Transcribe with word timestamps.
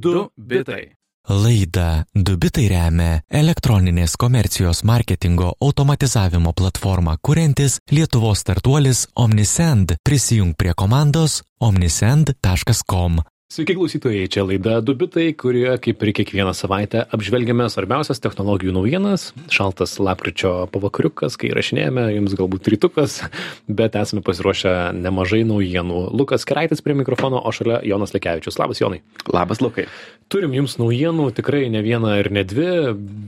Du 0.00 0.30
bitai. 0.36 0.94
Laida 1.28 2.06
Dubitai 2.16 2.64
remia 2.72 3.18
elektroninės 3.40 4.14
komercijos 4.16 4.80
marketingo 4.88 5.50
automatizavimo 5.60 6.54
platformą 6.56 7.18
kuriantis 7.20 7.76
Lietuvos 7.92 8.40
startuolis 8.40 9.04
Omnisend. 9.14 9.98
Prisijung 10.02 10.54
prie 10.56 10.72
komandos 10.72 11.42
omnisend.com. 11.60 13.20
Sveiki 13.50 13.74
klausytojai, 13.74 14.28
čia 14.30 14.44
laida 14.46 14.76
Dubitai, 14.78 15.32
kurioje 15.34 15.72
kaip 15.82 16.02
ir 16.06 16.10
kiekvieną 16.14 16.52
savaitę 16.54 17.00
apžvelgiame 17.10 17.64
svarbiausias 17.66 18.22
technologijų 18.22 18.76
naujienas. 18.76 19.24
Šaltas 19.50 19.96
lapkričio 19.98 20.68
pavakariukas, 20.70 21.34
kai 21.34 21.50
rašinėjame, 21.58 22.04
jums 22.14 22.36
galbūt 22.38 22.70
rytukas, 22.70 23.16
bet 23.80 23.98
esame 23.98 24.22
pasiruošę 24.22 24.76
nemažai 24.94 25.42
naujienų. 25.50 26.04
Lukas 26.14 26.46
Keraitis 26.46 26.78
prie 26.86 26.94
mikrofono, 27.00 27.42
o 27.42 27.50
šalia 27.50 27.80
Jonas 27.90 28.14
Lekevičius. 28.14 28.60
Labas, 28.62 28.84
Jonai. 28.84 29.02
Labas, 29.26 29.58
Lukai. 29.66 29.88
Turim 30.30 30.54
jums 30.54 30.78
naujienų, 30.78 31.32
tikrai 31.42 31.66
ne 31.74 31.82
vieną 31.82 32.14
ir 32.22 32.30
ne 32.30 32.46
dvi. 32.46 32.70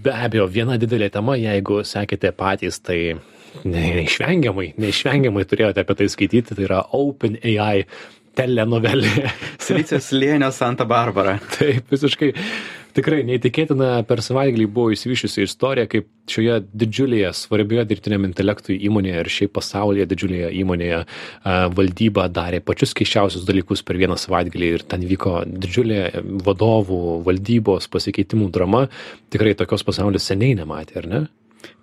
Be 0.07 0.15
abejo, 0.15 0.47
viena 0.47 0.79
didelė 0.79 1.11
tema, 1.19 1.35
jeigu 1.35 1.83
sekite 1.83 2.31
patys, 2.31 2.79
tai 2.79 3.17
neišvengiamai, 3.67 4.71
neišvengiamai 4.79 5.49
turėjote 5.51 5.83
apie 5.83 5.99
tai 5.99 6.13
skaityti, 6.15 6.55
tai 6.55 6.71
yra 6.71 6.85
OpenAI 6.95 7.89
telenovelė. 8.39 9.31
Silicijos 9.67 10.13
slėnio 10.13 10.53
Santa 10.55 10.87
Barbara. 10.89 11.39
Taip, 11.57 11.91
visiškai 11.93 12.33
tikrai 12.97 13.23
neįtikėtina 13.27 14.03
per 14.09 14.23
savaitgalį 14.25 14.67
buvo 14.73 14.93
įsivyšiusi 14.95 15.47
istorija, 15.47 15.89
kaip 15.91 16.09
šioje 16.31 16.59
didžiulėje 16.83 17.33
svarbioje 17.37 17.87
dirbtiniam 17.91 18.27
intelektui 18.29 18.79
įmonėje 18.89 19.23
ir 19.23 19.31
šiaip 19.37 19.55
pasaulyje 19.57 20.07
didžiulėje 20.11 20.53
įmonėje 20.63 21.03
valdyba 21.77 22.29
darė 22.33 22.63
pačius 22.65 22.95
keiščiausius 22.99 23.47
dalykus 23.49 23.85
per 23.87 24.01
vieną 24.01 24.19
savaitgalį 24.21 24.73
ir 24.77 24.87
ten 24.89 25.07
vyko 25.09 25.43
didžiulė 25.49 26.03
vadovų 26.47 27.21
valdybos 27.27 27.89
pasikeitimų 27.93 28.51
drama. 28.55 28.87
Tikrai 29.33 29.57
tokios 29.59 29.87
pasaulis 29.87 30.29
seniai 30.29 30.59
nematė, 30.61 31.01
ar 31.03 31.11
ne? 31.15 31.25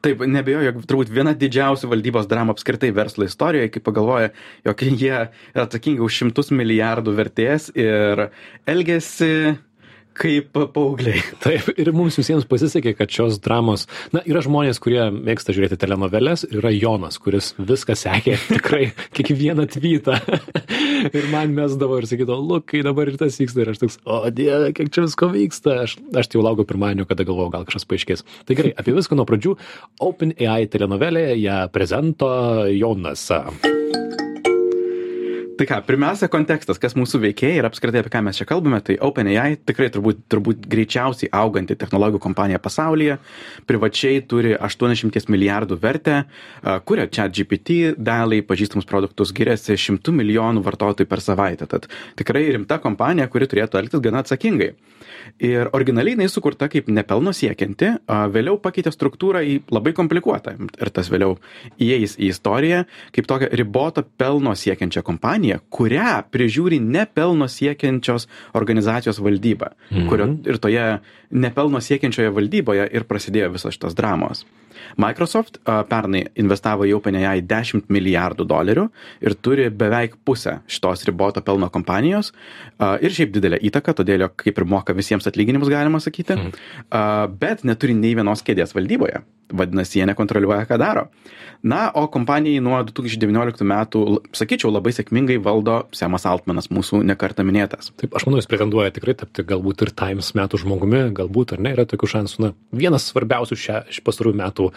Taip, 0.03 0.21
nebejoju, 0.23 0.65
jog 0.69 0.83
turbūt 0.87 1.11
viena 1.11 1.33
didžiausių 1.35 1.89
valdybos 1.91 2.27
dramų 2.31 2.55
apskritai 2.55 2.91
verslo 2.95 3.27
istorijoje, 3.27 3.71
kai 3.73 3.83
pagalvoja, 3.83 4.33
jog 4.67 4.83
jie 4.87 5.15
atsakingi 5.53 6.03
už 6.05 6.21
šimtus 6.21 6.53
milijardų 6.55 7.15
vertės 7.17 7.69
ir 7.75 8.29
elgesi 8.69 9.59
kaip 10.19 10.51
paaugliai. 10.75 11.21
Taip, 11.43 11.69
ir 11.79 11.91
mums 11.95 12.17
visiems 12.19 12.47
pasisekė, 12.49 12.93
kad 12.97 13.11
šios 13.13 13.39
dramos, 13.43 13.85
na, 14.15 14.23
yra 14.27 14.41
žmonės, 14.45 14.81
kurie 14.83 15.01
mėgsta 15.13 15.55
žiūrėti 15.55 15.79
telenoveles, 15.79 16.45
yra 16.51 16.71
Jonas, 16.75 17.19
kuris 17.21 17.53
viską 17.57 17.95
sekė, 17.99 18.37
tikrai 18.55 18.89
kiekvieną 19.17 19.67
tvytą. 19.75 20.19
ir 21.17 21.29
man 21.33 21.55
mesdavo 21.57 21.99
ir 22.01 22.09
sakydavo, 22.09 22.39
lukai, 22.53 22.83
dabar 22.85 23.11
ir 23.11 23.19
tas 23.21 23.39
vyksta, 23.39 23.63
ir 23.63 23.73
aš 23.73 23.83
toks, 23.85 23.99
o 24.05 24.21
dieve, 24.33 24.73
kiek 24.77 24.91
čia 24.93 25.05
visko 25.07 25.31
vyksta. 25.33 25.79
Aš, 25.85 25.97
aš 26.13 26.31
tai 26.31 26.39
jau 26.39 26.45
laukiu 26.45 26.67
pirmadienio, 26.69 27.07
kada 27.09 27.27
galvoju, 27.27 27.53
gal 27.55 27.67
kažkas 27.69 27.87
paaiškės. 27.89 28.25
Tai 28.47 28.59
gerai, 28.59 28.75
apie 28.79 28.95
viską 28.97 29.17
nuo 29.19 29.27
pradžių. 29.29 29.55
OpenAI 30.09 30.69
telenovelė 30.71 31.31
ją 31.39 31.63
prezento 31.73 32.29
Jonas. 32.73 33.29
Tai 35.59 35.65
ką, 35.67 35.77
pirmiausia 35.83 36.29
kontekstas, 36.31 36.77
kas 36.79 36.93
mūsų 36.95 37.19
veikėjai 37.19 37.57
ir 37.59 37.65
apskritai 37.67 37.99
apie 37.99 38.13
ką 38.13 38.21
mes 38.23 38.37
čia 38.39 38.45
kalbame, 38.47 38.77
tai 38.79 38.93
OpenAI 39.03 39.57
tikrai 39.67 39.89
turbūt, 39.91 40.21
turbūt 40.31 40.61
greičiausiai 40.71 41.27
auganti 41.35 41.75
technologijų 41.75 42.21
kompanija 42.23 42.61
pasaulyje, 42.63 43.17
privačiai 43.67 44.21
turi 44.31 44.53
80 44.55 45.27
milijardų 45.27 45.75
vertę, 45.83 46.21
kuria 46.87 47.09
čia 47.11 47.27
GPT 47.27 47.91
dalį, 47.99 48.39
pažįstamus 48.47 48.87
produktus, 48.87 49.35
giriasi 49.35 49.75
100 49.75 50.15
milijonų 50.15 50.63
vartotojų 50.63 51.11
per 51.11 51.25
savaitę. 51.27 51.67
Tad 51.67 51.91
tikrai 52.15 52.45
rimta 52.55 52.79
kompanija, 52.79 53.27
kuri 53.27 53.51
turėtų 53.51 53.83
elgtis 53.83 54.07
gana 54.07 54.23
atsakingai. 54.23 54.77
Ir 55.39 55.69
originaliai 55.73 56.15
jinai 56.15 56.29
sukurta 56.31 56.69
kaip 56.71 56.89
nepelno 56.91 57.33
siekianti, 57.35 57.91
vėliau 58.33 58.59
pakeitė 58.61 58.93
struktūrą 58.93 59.43
į 59.45 59.55
labai 59.73 59.93
komplikuotą. 59.97 60.55
Ir 60.79 60.91
tas 60.95 61.11
vėliau 61.11 61.37
įeis 61.81 62.17
į 62.17 62.31
istoriją 62.33 62.83
kaip 63.15 63.29
tokią 63.29 63.51
riboto 63.59 64.03
pelno 64.19 64.55
siekiančią 64.57 65.03
kompaniją, 65.05 65.61
kurią 65.73 66.19
prižiūri 66.33 66.81
nepelno 66.83 67.49
siekiančios 67.49 68.27
organizacijos 68.57 69.21
valdyba. 69.23 69.73
Mhm. 69.89 70.07
Kurio 70.09 70.29
ir 70.49 70.61
toje 70.61 70.87
nepelno 71.31 71.81
siekiančioje 71.83 72.33
valdyboje 72.35 72.89
ir 72.93 73.05
prasidėjo 73.09 73.53
visos 73.57 73.77
šitos 73.77 73.97
dramos. 73.97 74.45
Microsoft 75.01 75.59
a, 75.63 75.81
pernai 75.89 76.25
investavo 76.41 76.87
į 76.87 76.95
OpenAI 76.97 77.43
10 77.47 77.89
milijardų 77.93 78.47
dolerių 78.49 78.85
ir 79.25 79.37
turi 79.41 79.69
beveik 79.69 80.19
pusę 80.25 80.59
šitos 80.67 81.05
riboto 81.09 81.43
pelno 81.45 81.71
kompanijos 81.73 82.33
a, 82.77 82.95
ir 83.01 83.15
šiaip 83.15 83.33
didelę 83.35 83.61
įtaką, 83.69 83.95
todėl 84.01 84.27
kaip 84.39 84.59
ir 84.59 84.69
moka 84.69 84.95
visiems 84.97 85.27
atlyginimus, 85.29 85.71
galima 85.71 86.01
sakyti, 86.03 86.37
mm. 86.37 86.63
a, 86.91 87.03
bet 87.29 87.65
neturi 87.67 87.97
nei 87.97 88.15
vienos 88.17 88.45
kėdės 88.45 88.75
valdyboje. 88.77 89.23
Vadinasi, 89.49 89.99
jie 89.99 90.05
nekontroliuoja, 90.09 90.67
ką 90.69 90.77
daro. 90.81 91.07
Na, 91.65 91.89
o 91.97 92.05
kompanijai 92.11 92.61
nuo 92.63 92.77
2019 92.87 93.65
metų, 93.67 94.03
sakyčiau, 94.37 94.71
labai 94.71 94.93
sėkmingai 94.95 95.39
valdo 95.43 95.81
Semas 95.95 96.27
Altmanas, 96.29 96.69
mūsų 96.71 97.01
nekarta 97.09 97.43
minėtas. 97.43 97.91
Taip, 97.99 98.13
aš 98.15 98.27
manau, 98.27 98.39
jis 98.39 98.47
pretenduoja 98.51 98.93
tikrai 98.95 99.17
tapti 99.19 99.43
galbūt 99.49 99.83
ir 99.83 99.93
Times 99.99 100.31
metų 100.37 100.61
žmogumi, 100.63 101.03
galbūt 101.17 101.57
ar 101.57 101.63
ne, 101.65 101.73
yra 101.75 101.87
tokių 101.89 102.11
šansų. 102.15 102.43
Na, 102.45 102.53
vienas 102.71 103.09
svarbiausių 103.11 103.59
šią, 103.59 103.83
pastarųjų 104.07 104.39
metų 104.39 104.69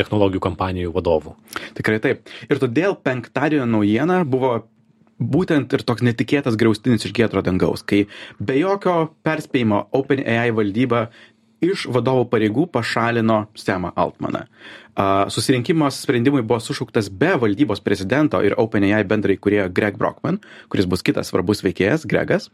technologijų 0.00 0.44
kompanijų 0.48 0.94
vadovų. 0.96 1.36
Tikrai 1.76 2.00
taip. 2.00 2.30
Ir 2.48 2.62
todėl 2.62 2.96
penktadienio 2.96 3.68
naujiena 3.68 4.22
buvo 4.24 4.60
būtent 5.20 5.72
ir 5.76 5.84
toks 5.84 6.04
netikėtas 6.06 6.56
griaustinis 6.56 7.04
iš 7.04 7.12
giedro 7.16 7.44
dangaus, 7.44 7.84
kai 7.84 8.06
be 8.40 8.56
jokio 8.56 9.10
perspėjimo 9.26 9.84
OpenAI 9.96 10.48
valdyba 10.56 11.10
iš 11.64 11.86
vadovo 11.92 12.26
pareigų 12.30 12.66
pašalino 12.72 13.44
Semą 13.58 13.92
Altmaną. 13.96 14.44
Susirinkimo 15.32 15.86
sprendimui 15.94 16.42
buvo 16.42 16.58
sušauktas 16.60 17.08
be 17.20 17.30
valdybos 17.40 17.80
prezidento 17.80 18.40
ir 18.44 18.56
OpenAI 18.58 19.04
bendrai 19.08 19.36
kurie 19.40 19.62
Greg 19.72 19.96
Brockman, 19.96 20.40
kuris 20.68 20.88
bus 20.90 21.04
kitas 21.06 21.30
svarbus 21.30 21.62
veikėjas, 21.64 22.04
Gregas. 22.10 22.50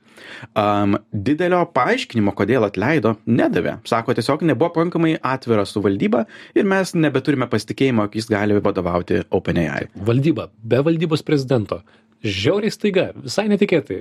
Um, 0.55 0.99
didelio 1.11 1.65
paaiškinimo, 1.75 2.34
kodėl 2.37 2.69
atleido, 2.69 3.16
nedavė. 3.27 3.78
Sako, 3.89 4.15
tiesiog 4.15 4.45
nebuvo 4.47 4.71
pakankamai 4.77 5.16
atvira 5.22 5.66
su 5.66 5.83
valdyba 5.83 6.27
ir 6.55 6.69
mes 6.69 6.95
nebeturime 6.95 7.49
pasitikėjimo, 7.50 8.06
jog 8.06 8.19
jis 8.21 8.31
gali 8.31 8.61
vadovauti 8.62 9.25
OpenAI. 9.34 9.89
Valdyba, 10.06 10.50
be 10.62 10.84
valdybos 10.87 11.27
prezidento 11.27 11.83
žiauriai 12.27 12.73
staiga, 12.75 13.07
visai 13.25 13.47
netikėtai. 13.51 14.01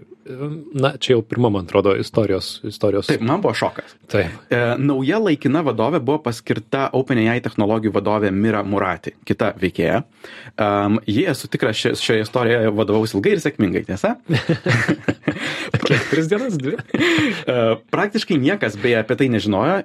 Na, 0.76 0.96
čia 1.02 1.16
jau 1.16 1.24
pirma, 1.26 1.52
man 1.54 1.68
atrodo, 1.68 1.94
istorijos. 2.00 2.60
istorijos. 2.66 3.10
Taip, 3.10 3.24
man 3.26 3.44
buvo 3.44 3.54
šokas. 3.58 3.96
Taip. 4.12 4.34
E, 4.50 4.62
nauja 4.82 5.20
laikina 5.22 5.62
vadovė 5.66 6.02
buvo 6.06 6.20
paskirta 6.26 6.88
OpenAI 6.98 7.38
technologijų 7.46 7.94
vadovė 7.96 8.32
Mira 8.36 8.64
Murati, 8.66 9.16
kita 9.28 9.54
veikėja. 9.62 10.04
Um, 10.56 11.00
jie, 11.10 11.26
esu 11.32 11.50
tikras, 11.52 11.78
šioje 11.80 12.00
šio 12.02 12.20
istorijoje 12.24 12.72
vadovaus 12.76 13.16
ilgai 13.16 13.36
ir 13.36 13.44
sėkmingai, 13.44 13.86
tiesa? 13.88 14.16
Kiek? 15.86 16.08
Tris 16.10 16.32
dienas, 16.32 16.58
dvi? 16.62 16.78
Uh, 16.80 17.76
praktiškai 17.94 18.40
niekas 18.42 18.80
beje 18.82 19.02
apie 19.02 19.20
tai 19.20 19.30
nežinojo. 19.34 19.82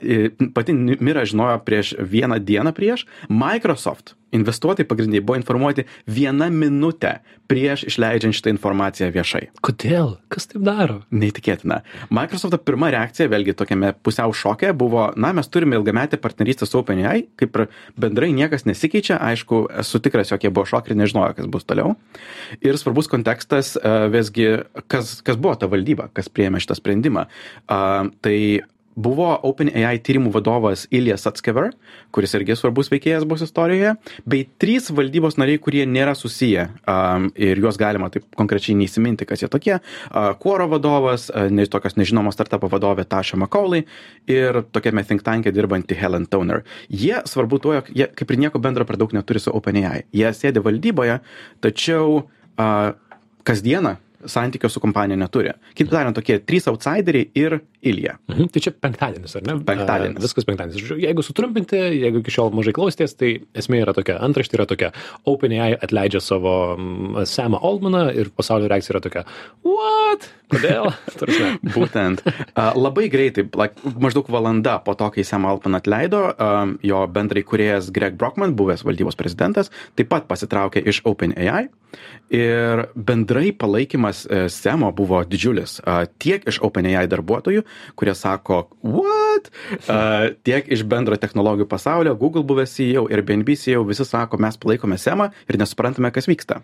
Pati 0.56 0.76
Mira 0.76 1.26
žinojo 1.28 1.60
prieš 1.66 1.94
vieną 2.00 2.40
dieną 2.40 2.72
prieš. 2.76 3.06
Microsoft 3.28 4.14
investuotojai 4.36 4.88
pagrindiniai 4.88 5.24
buvo 5.24 5.38
informuoti 5.38 5.84
vieną 6.08 6.50
minutę 6.54 7.18
prieš 7.50 7.82
išleidžiant 7.90 8.36
šitą 8.36 8.52
informaciją 8.54 9.10
viešai. 9.14 9.42
Kodėl? 9.64 10.14
Kas 10.30 10.46
taip 10.50 10.62
daro? 10.66 11.00
Neįtikėtina. 11.10 11.80
Microsofto 12.14 12.60
pirma 12.62 12.92
reakcija, 12.94 13.30
vėlgi 13.32 13.56
tokiame 13.58 13.92
pusiau 14.06 14.34
šokė, 14.36 14.70
buvo, 14.78 15.08
na, 15.18 15.32
mes 15.36 15.50
turime 15.50 15.78
ilgametę 15.78 16.20
partnerystę 16.22 16.68
su 16.68 16.78
OpenAI, 16.78 17.26
kaip 17.40 17.58
ir 17.58 17.66
bendrai 17.98 18.30
niekas 18.36 18.66
nesikeičia, 18.70 19.18
aišku, 19.32 19.64
esu 19.82 20.02
tikras, 20.04 20.30
jog 20.30 20.46
jie 20.46 20.54
buvo 20.54 20.68
šokai 20.70 20.94
ir 20.94 21.00
nežinojo, 21.02 21.34
kas 21.40 21.50
bus 21.50 21.66
toliau. 21.66 21.96
Ir 22.62 22.78
svarbus 22.78 23.10
kontekstas, 23.10 23.74
visgi, 24.14 24.52
kas, 24.86 25.18
kas 25.26 25.40
buvo 25.40 25.56
ta 25.58 25.70
valdyba, 25.70 26.10
kas 26.14 26.30
prieėmė 26.30 26.62
šitą 26.62 26.78
sprendimą. 26.78 27.26
Tai 27.66 28.36
buvo 29.00 29.28
OpenAI 29.46 29.98
tyrimų 30.04 30.32
vadovas 30.34 30.86
Ilija 30.94 31.16
Satskever, 31.20 31.70
kuris 32.14 32.34
irgi 32.36 32.56
svarbus 32.58 32.90
veikėjas 32.92 33.26
bus 33.28 33.44
istorijoje, 33.46 33.94
bei 34.28 34.46
trys 34.60 34.90
valdybos 34.94 35.38
nariai, 35.40 35.60
kurie 35.62 35.84
nėra 35.88 36.14
susiję 36.18 36.68
um, 36.84 37.30
ir 37.38 37.60
juos 37.62 37.78
galima 37.80 38.10
taip 38.12 38.26
konkrečiai 38.38 38.76
neįsiminti, 38.78 39.28
kas 39.28 39.44
jie 39.44 39.50
tokie. 39.52 39.78
Uh, 39.78 40.32
Quoro 40.40 40.68
vadovas, 40.70 41.28
uh, 41.32 41.48
ne, 41.52 41.66
tokios 41.70 41.96
nežinomos 42.00 42.36
startupo 42.36 42.70
vadovė 42.72 43.06
Tasha 43.08 43.38
McCauley 43.38 43.86
ir 44.30 44.62
tokiame 44.74 45.04
think 45.06 45.24
tankė 45.26 45.54
dirbanti 45.54 45.98
Helen 45.98 46.28
Toner. 46.30 46.64
Jie 46.88 47.22
svarbu 47.28 47.60
tuo, 47.62 47.76
jog 47.78 47.90
jie 47.94 48.10
kaip 48.16 48.34
ir 48.34 48.44
nieko 48.44 48.62
bendro 48.62 48.86
per 48.88 49.00
daug 49.00 49.14
neturi 49.16 49.42
su 49.42 49.54
OpenAI. 49.54 50.04
Jie 50.16 50.34
sėdi 50.36 50.62
valdyboje, 50.64 51.20
tačiau 51.64 52.22
uh, 52.22 52.92
kasdieną 53.48 53.96
santykio 54.28 54.68
su 54.68 54.80
kompanija 54.82 55.18
neturi. 55.20 55.52
Kitaip 55.74 55.92
tariant, 55.92 56.16
tokie 56.16 56.38
trys 56.44 56.68
outsideriai 56.70 57.30
ir 57.38 57.60
Ilija. 57.80 58.18
Mhm. 58.28 58.50
Tai 58.52 58.60
čia 58.60 58.72
penktadienis, 58.76 59.34
ar 59.38 59.44
ne? 59.46 59.54
Penktadienis. 59.64 60.18
A, 60.18 60.24
viskas 60.26 60.44
penktadienis. 60.44 60.82
Žodžiu, 60.82 60.98
Jeigu 61.00 61.24
sutrumpinti, 61.24 61.78
jeigu 62.02 62.20
iki 62.20 62.34
šiol 62.34 62.52
mažai 62.52 62.74
klausėtės, 62.76 63.16
tai 63.16 63.30
esmė 63.56 63.80
yra 63.86 63.94
tokia, 63.96 64.18
antraštė 64.20 64.58
yra 64.58 64.66
tokia, 64.68 64.90
OpenAI 65.30 65.78
atleidžia 65.80 66.20
savo 66.20 66.76
mm, 66.76 67.24
Samą 67.30 67.62
Oldmaną 67.64 68.10
ir 68.12 68.28
pasaulio 68.36 68.68
reakcija 68.68 68.96
yra 68.96 69.02
tokia, 69.06 69.24
what? 69.64 70.28
Kodėl? 70.52 70.90
Būtent. 71.76 72.20
A, 72.52 72.72
Labai 72.76 73.08
greitai, 73.08 73.46
like, 73.56 73.80
maždaug 73.96 74.28
valanda 74.28 74.76
po 74.84 74.92
to, 74.98 75.08
kai 75.14 75.24
Sam 75.24 75.48
Altman 75.48 75.80
atleido, 75.80 76.26
a, 76.36 76.66
jo 76.84 77.00
bendrai 77.08 77.46
kuriejas 77.48 77.88
Greg 77.96 78.20
Brockman, 78.20 78.52
buvęs 78.58 78.84
valdybos 78.84 79.16
prezidentas, 79.16 79.72
taip 79.96 80.12
pat 80.12 80.28
pasitraukė 80.28 80.84
iš 80.84 81.00
OpenAI. 81.08 81.70
Ir 82.30 82.84
bendrai 82.94 83.50
palaikymas 83.56 84.09
e, 84.12 84.42
Semo 84.52 84.90
buvo 84.96 85.22
didžiulis. 85.26 85.78
Tiek 86.22 86.46
iš 86.50 86.60
OpenAI 86.66 87.06
darbuotojų, 87.10 87.64
kurie 87.98 88.14
sako, 88.18 88.62
what? 88.84 89.50
Tiek 90.46 90.68
iš 90.72 90.84
bendro 90.88 91.18
technologijų 91.20 91.68
pasaulio, 91.70 92.16
Google 92.18 92.44
buvęs 92.46 92.76
CEO 92.76 93.06
ir 93.12 93.24
BNB 93.26 93.56
CEO, 93.60 93.86
visi 93.88 94.06
sako, 94.08 94.40
mes 94.42 94.58
palaikome 94.60 94.98
Semą 95.00 95.30
ir 95.48 95.60
nesuprantame, 95.60 96.12
kas 96.14 96.28
vyksta 96.30 96.60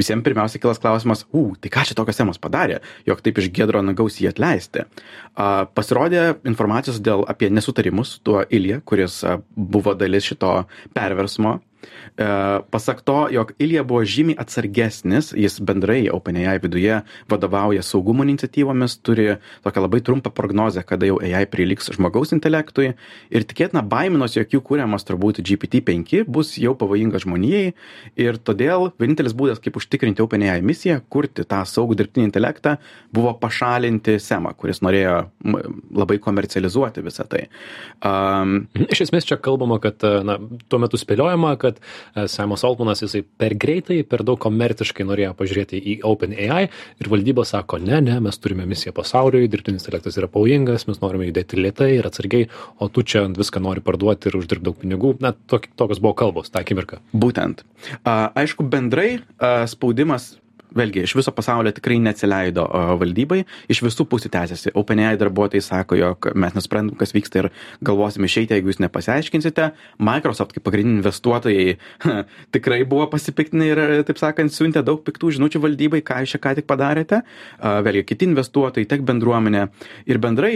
visiems 0.00 0.24
pirmiausia 0.24 0.60
kilas 0.60 0.80
klausimas, 0.80 1.24
u, 1.32 1.54
tai 1.60 1.70
ką 1.72 1.84
čia 1.88 1.96
tokios 1.98 2.20
temos 2.20 2.40
padarė, 2.42 2.80
jog 3.08 3.22
taip 3.24 3.40
iš 3.40 3.50
gedro 3.54 3.82
nagaus 3.84 4.20
jį 4.20 4.30
atleisti. 4.30 4.84
A, 5.34 5.66
pasirodė 5.76 6.40
informacijos 6.48 7.00
dėl 7.04 7.24
apie 7.30 7.50
nesutarimus 7.52 8.16
su 8.16 8.22
tuo 8.26 8.44
Ilija, 8.48 8.80
kuris 8.86 9.20
a, 9.24 9.38
buvo 9.54 9.94
dalis 9.98 10.30
šito 10.30 10.54
perversmo. 10.96 11.58
E, 11.80 12.26
pasak 12.70 13.02
to, 13.06 13.28
jog 13.32 13.52
Ilija 13.58 13.84
buvo 13.86 14.02
žymiai 14.04 14.38
atsargesnis, 14.40 15.32
jis 15.36 15.58
bendrai 15.64 16.02
OpenAI 16.12 16.58
viduje 16.62 17.00
vadovauja 17.30 17.82
saugumo 17.86 18.24
iniciatyvomis, 18.26 18.98
turi 19.06 19.28
tokią 19.64 19.84
labai 19.86 20.00
trumpą 20.04 20.32
prognozę, 20.34 20.84
kada 20.86 21.08
jau 21.08 21.18
AI 21.22 21.46
priliks 21.50 21.90
žmogaus 21.96 22.34
intelektui 22.36 22.92
ir 23.30 23.46
tikėtina 23.48 23.82
baiminos, 23.86 24.36
jog 24.36 24.56
jų 24.56 24.62
kūriamas 24.66 25.06
turbūt 25.08 25.42
GPT-5 25.46 26.24
bus 26.28 26.56
jau 26.60 26.74
pavojingas 26.78 27.24
žmonijai 27.26 27.72
ir 28.20 28.40
todėl 28.40 28.90
vienintelis 29.00 29.36
būdas, 29.36 29.62
kaip 29.62 29.78
užtikrinti 29.80 30.24
OpenAI 30.24 30.60
misiją, 30.66 31.00
kurti 31.08 31.46
tą 31.48 31.62
saugų 31.68 31.98
dirbtinį 32.00 32.28
intelektą, 32.30 32.76
buvo 33.14 33.34
pašalinti 33.40 34.18
SEMą, 34.20 34.54
kuris 34.58 34.82
norėjo 34.84 35.22
labai 35.96 36.20
komercializuoti 36.22 37.04
visą 37.06 37.26
tai. 37.30 37.46
Um. 38.04 38.60
Iš 38.90 39.04
esmės 39.06 39.26
čia 39.28 39.36
kalbama, 39.42 39.78
kad 39.82 40.02
e, 40.06 40.10
na, 40.26 40.36
tuo 40.70 40.80
metu 40.82 40.98
spėliojama, 40.98 41.52
kad 41.60 41.69
e, 41.78 42.26
Simonas 42.30 42.64
Altmanas 42.66 43.04
jisai 43.04 43.22
per 43.22 43.54
greitai, 43.60 44.00
per 44.08 44.24
daug 44.26 44.40
komerciškai 44.42 45.06
norėjo 45.06 45.34
pažiūrėti 45.38 45.78
į 45.78 45.96
OpenAI 46.08 46.64
ir 46.66 47.10
valdyba 47.12 47.44
sako, 47.48 47.78
ne, 47.84 48.00
ne, 48.04 48.18
mes 48.24 48.40
turime 48.42 48.66
misiją 48.68 48.94
pasauliui, 48.96 49.48
dirbtinis 49.52 49.86
intelektas 49.86 50.18
yra 50.20 50.30
pavojingas, 50.32 50.88
mes 50.90 51.02
norime 51.04 51.28
judėti 51.30 51.60
lietai 51.60 51.92
ir 51.98 52.10
atsargiai, 52.10 52.50
o 52.80 52.90
tu 52.90 53.04
čia 53.06 53.26
viską 53.36 53.62
nori 53.62 53.84
parduoti 53.84 54.30
ir 54.30 54.40
uždirbti 54.40 54.66
daug 54.66 54.80
pinigų. 54.80 55.14
Na, 55.22 55.34
tok, 55.52 55.70
tokios 55.78 56.02
buvo 56.02 56.16
kalbos 56.18 56.50
tą 56.50 56.64
akimirką. 56.64 57.00
Būtent. 57.14 57.64
Aišku, 58.04 58.66
bendrai 58.70 59.20
spaudimas 59.70 60.34
vėlgi 60.76 61.04
iš 61.06 61.14
viso 61.18 61.32
pasaulio 61.34 61.72
tikrai 61.74 61.98
neatsileido 62.02 62.64
valdybai, 63.00 63.42
iš 63.72 63.82
visų 63.84 64.06
pusių 64.10 64.30
tęsiasi. 64.34 64.72
OpenAI 64.78 65.18
darbuotojai 65.20 65.64
sako, 65.64 65.98
jog 65.98 66.30
mes 66.38 66.54
nesuprantam, 66.56 66.96
kas 67.00 67.14
vyksta 67.16 67.42
ir 67.42 67.48
galvosim 67.84 68.26
išeiti, 68.26 68.54
jeigu 68.56 68.70
jūs 68.70 68.80
nepasiaiškinsite. 68.84 69.70
Microsoft 69.98 70.54
kaip 70.56 70.64
pagrindiniai 70.66 71.00
investuotojai 71.00 71.76
tikrai 72.54 72.82
buvo 72.88 73.08
pasipiktinę 73.12 73.70
ir, 73.70 73.82
taip 74.08 74.20
sakant, 74.20 74.54
siuntė 74.54 74.84
daug 74.86 75.02
piktų 75.06 75.34
žinučių 75.38 75.62
valdybai, 75.64 76.02
ką 76.06 76.20
jūs 76.24 76.36
čia 76.36 76.42
ką 76.42 76.54
tik 76.60 76.68
padarėte. 76.70 77.22
Vėlgi 77.60 78.04
kiti 78.12 78.28
investuotojai, 78.30 78.88
tiek 78.90 79.02
bendruomenė. 79.06 79.66
Ir 80.10 80.20
bendrai 80.22 80.52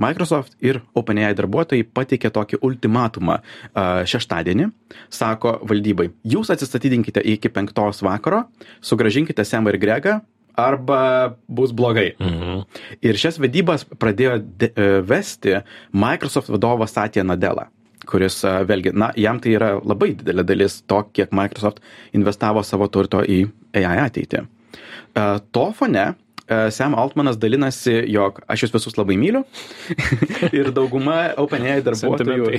Microsoft 0.00 0.56
ir 0.64 0.82
OpenAI 0.98 1.34
darbuotojai 1.38 1.86
pateikė 1.94 2.32
tokį 2.34 2.62
ultimatumą 2.64 3.40
šeštadienį. 3.74 4.70
Sako 5.12 5.56
valdybai, 5.66 6.08
jūs 6.28 6.50
atsistatydinkite 6.54 7.22
iki 7.34 7.50
penktos 7.52 8.02
vakaro, 8.04 8.44
sugražinkite 8.84 9.43
Semą 9.48 9.72
ir 9.72 9.78
Gregą, 9.82 10.18
arba 10.54 11.34
bus 11.48 11.72
blogai. 11.74 12.12
Mhm. 12.20 12.64
Ir 13.02 13.18
šias 13.18 13.40
vedybas 13.42 13.84
pradėjo 13.84 14.38
de, 14.42 14.70
e, 14.70 14.90
vesti 15.02 15.60
Microsoft 15.92 16.52
vadovas 16.52 16.94
Satya 16.94 17.24
Nadella 17.26 17.68
kuris 18.08 18.42
a, 18.44 18.58
vėlgi, 18.68 18.92
na, 18.96 19.10
jam 19.16 19.40
tai 19.40 19.54
yra 19.56 19.70
labai 19.80 20.12
didelė 20.18 20.44
dalis 20.46 20.82
to, 20.90 21.00
kiek 21.16 21.32
Microsoft 21.32 21.80
investavo 22.16 22.62
savo 22.66 22.88
turto 22.92 23.22
į 23.24 23.44
AI 23.76 23.96
ateitį. 24.06 24.44
A, 25.14 25.38
To 25.54 25.70
fone 25.76 26.14
Sam 26.74 26.96
Altmanas 26.98 27.38
dalinasi, 27.40 27.94
jog 28.12 28.40
aš 28.50 28.66
jūs 28.66 28.74
visus 28.74 28.98
labai 28.98 29.16
myliu 29.20 29.44
ir 30.58 30.70
dauguma 30.76 31.32
OpenAI 31.40 31.78
darbuotojų 31.86 32.50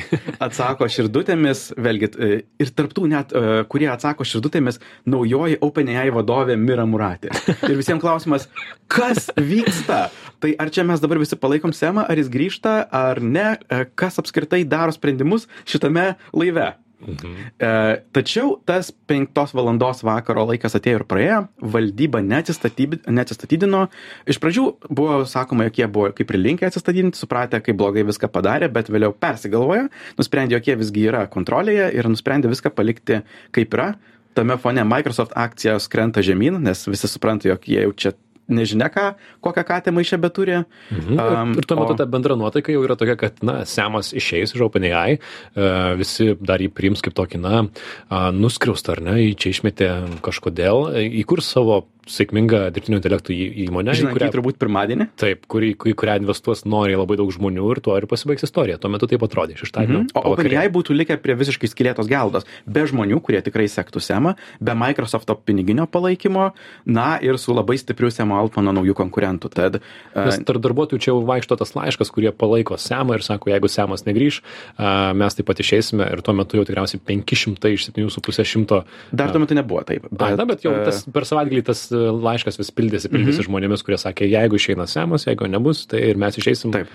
atsako 0.42 0.90
širdutėmis, 0.92 1.68
vėlgi, 1.78 2.12
e, 2.18 2.32
ir 2.62 2.74
tarptų 2.76 3.10
net, 3.12 3.36
e, 3.36 3.62
kurie 3.72 3.90
atsako 3.94 4.26
širdutėmis, 4.28 4.82
naujoji 5.10 5.60
OpenAI 5.66 6.08
vadovė 6.16 6.58
Mira 6.60 6.88
Muratė. 6.90 7.34
Ir 7.68 7.78
visiems 7.78 8.04
klausimas, 8.04 8.50
kas 8.92 9.30
vyksta? 9.38 10.08
Tai 10.42 10.52
ar 10.62 10.70
čia 10.74 10.84
mes 10.86 11.02
dabar 11.02 11.22
visi 11.22 11.38
palaikom 11.40 11.74
Semą, 11.76 12.04
ar 12.10 12.20
jis 12.20 12.32
grįžta, 12.34 12.78
ar 12.94 13.22
ne, 13.24 13.56
E, 13.70 13.86
kas 13.96 14.20
apskritai 14.22 14.64
daro 14.70 14.94
sprendimus 14.96 15.48
šitame 15.66 16.14
laive? 16.34 16.74
E, 17.06 17.70
tačiau 18.16 18.56
tas 18.68 18.92
penktos 19.10 19.54
valandos 19.56 20.02
vakaro 20.06 20.46
laikas 20.50 20.78
atėjo 20.78 21.02
ir 21.02 21.06
praėjo, 21.10 21.40
valdyba 21.76 22.22
neatsistatydino. 22.26 23.86
Iš 24.30 24.42
pradžių 24.44 24.66
buvo 24.90 25.22
sakoma, 25.30 25.68
jog 25.70 25.80
jie 25.82 25.90
buvo 25.92 26.12
kaip 26.18 26.34
ir 26.34 26.42
linkę 26.42 26.70
atsistatydinti, 26.70 27.20
supratę, 27.20 27.62
kaip 27.66 27.78
blogai 27.80 28.06
viską 28.08 28.30
padarė, 28.34 28.72
bet 28.74 28.92
vėliau 28.94 29.14
persigalvojo, 29.14 29.88
nusprendė, 30.20 30.58
jog 30.58 30.72
jie 30.72 30.80
visgi 30.82 31.08
yra 31.12 31.26
kontrolėje 31.32 31.92
ir 31.96 32.12
nusprendė 32.12 32.52
viską 32.52 32.74
palikti 32.76 33.22
kaip 33.56 33.78
yra. 33.78 33.94
Tame 34.36 34.58
fone 34.60 34.84
Microsoft 34.84 35.32
akcijos 35.40 35.88
krenta 35.88 36.20
žemyn, 36.26 36.58
nes 36.60 36.82
visi 36.90 37.08
supranta, 37.08 37.48
jog 37.48 37.70
jie 37.72 37.86
jau 37.86 37.94
čia 37.96 38.12
nežinia 38.50 38.90
ką, 38.94 39.14
kokią 39.42 39.64
katę 39.66 39.92
maišę 39.92 40.18
beturi. 40.22 40.60
Mhm. 40.92 41.20
Um, 41.20 41.54
ir 41.58 41.66
tuo 41.66 41.78
metu 41.80 41.94
o- 41.94 41.98
ta 41.98 42.06
bendra 42.06 42.36
nuotaika 42.36 42.72
jau 42.72 42.84
yra 42.86 42.96
tokia, 42.96 43.16
kad, 43.18 43.44
na, 43.44 43.66
Semas 43.66 44.14
išeis 44.14 44.56
iš 44.56 44.62
OpenAI, 44.62 45.18
uh, 45.18 45.96
visi 45.98 46.36
dar 46.42 46.60
jį 46.60 46.70
priims 46.70 47.02
kaip 47.02 47.16
tokį, 47.18 47.42
na, 47.42 47.64
uh, 47.66 48.30
nuskriaustą, 48.36 48.98
ar 48.98 49.02
ne, 49.02 49.18
jį 49.24 49.36
čia 49.38 49.50
išmetė 49.56 49.90
kažkodėl, 50.26 50.92
įkurs 51.24 51.50
savo 51.58 51.86
sėkmingą 52.10 52.70
dirbtinio 52.76 53.00
intelektų 53.00 53.34
į- 53.34 53.48
įmonę, 53.66 53.94
į 53.94 54.00
Žinant, 54.02 54.14
kurią, 54.16 54.28
kurią... 54.30 54.34
turbūt 54.36 54.60
pirmadienį. 54.62 55.08
taip, 55.18 55.46
kurį, 55.52 55.74
į 55.92 55.94
kurią 55.98 56.18
investuos 56.22 56.66
nori 56.70 56.96
labai 56.98 57.18
daug 57.18 57.32
žmonių 57.34 57.66
ir 57.74 57.82
tuo 57.86 57.96
ir 57.98 58.08
pasibaigs 58.10 58.46
istorija. 58.46 58.78
Tuo 58.82 58.92
metu 58.94 59.10
taip 59.10 59.24
atrodė 59.26 59.58
šeštadienio. 59.60 60.04
Mhm. 60.06 60.14
O 60.14 60.22
pavakarė. 60.22 60.52
OpenAI 60.54 60.72
būtų 60.74 60.98
likę 60.98 61.18
prie 61.22 61.36
visiškai 61.40 61.70
skilėtos 61.72 62.10
geldos, 62.10 62.46
be 62.66 62.86
žmonių, 62.86 63.22
kurie 63.26 63.42
tikrai 63.46 63.66
sektų 63.72 64.04
SEMą, 64.04 64.36
be 64.62 64.76
Microsofto 64.78 65.36
piniginio 65.36 65.88
palaikymo, 65.90 66.52
na 66.86 67.08
ir 67.22 67.40
su 67.42 67.56
labai 67.56 67.78
stipriu 67.82 68.12
SEMO 68.14 68.38
Altmano 68.38 68.74
naujų 68.76 68.96
konkurentų. 68.98 69.52
Tad, 69.56 69.80
uh, 69.80 70.26
Nes 70.26 70.38
tarp 70.46 70.62
darbuotojų 70.62 71.02
čia 71.02 71.12
jau 71.14 71.22
vaikšto 71.26 71.58
tas 71.58 71.74
laiškas, 71.78 72.12
kurie 72.14 72.32
palaiko 72.36 72.78
Semą 72.82 73.18
ir 73.18 73.26
sako, 73.26 73.50
jeigu 73.54 73.70
Semas 73.72 74.06
negrįž, 74.06 74.42
a, 74.78 75.14
mes 75.18 75.38
taip 75.38 75.48
pat 75.48 75.60
išeisime 75.64 76.08
ir 76.12 76.22
tuo 76.26 76.36
metu 76.38 76.60
jau 76.60 76.66
tikriausiai 76.68 77.02
500 77.02 77.74
iš 77.76 77.90
7,5 77.90 78.84
dar 79.12 79.32
tuo 79.32 79.42
metu 79.42 79.56
nebuvo 79.58 79.82
taip. 79.88 80.08
Bet, 80.12 80.38
na, 80.38 80.46
bet 80.48 80.66
jau 80.66 80.74
tas, 80.86 81.04
per 81.12 81.26
savaitgalį 81.28 81.64
tas 81.66 81.86
laiškas 81.96 82.58
vis 82.60 82.72
pildėsi, 82.72 83.10
pildėsi 83.10 83.42
Mhm. 83.42 83.48
žmonėmis, 83.50 83.84
kurie 83.86 83.98
sakė, 83.98 84.30
jeigu 84.30 84.56
išeina 84.60 84.88
Semas, 84.88 85.26
jeigu 85.26 85.48
nebus, 85.50 85.86
tai 85.88 86.00
ir 86.10 86.18
mes 86.18 86.36
išeisim. 86.38 86.72
Taip. 86.72 86.88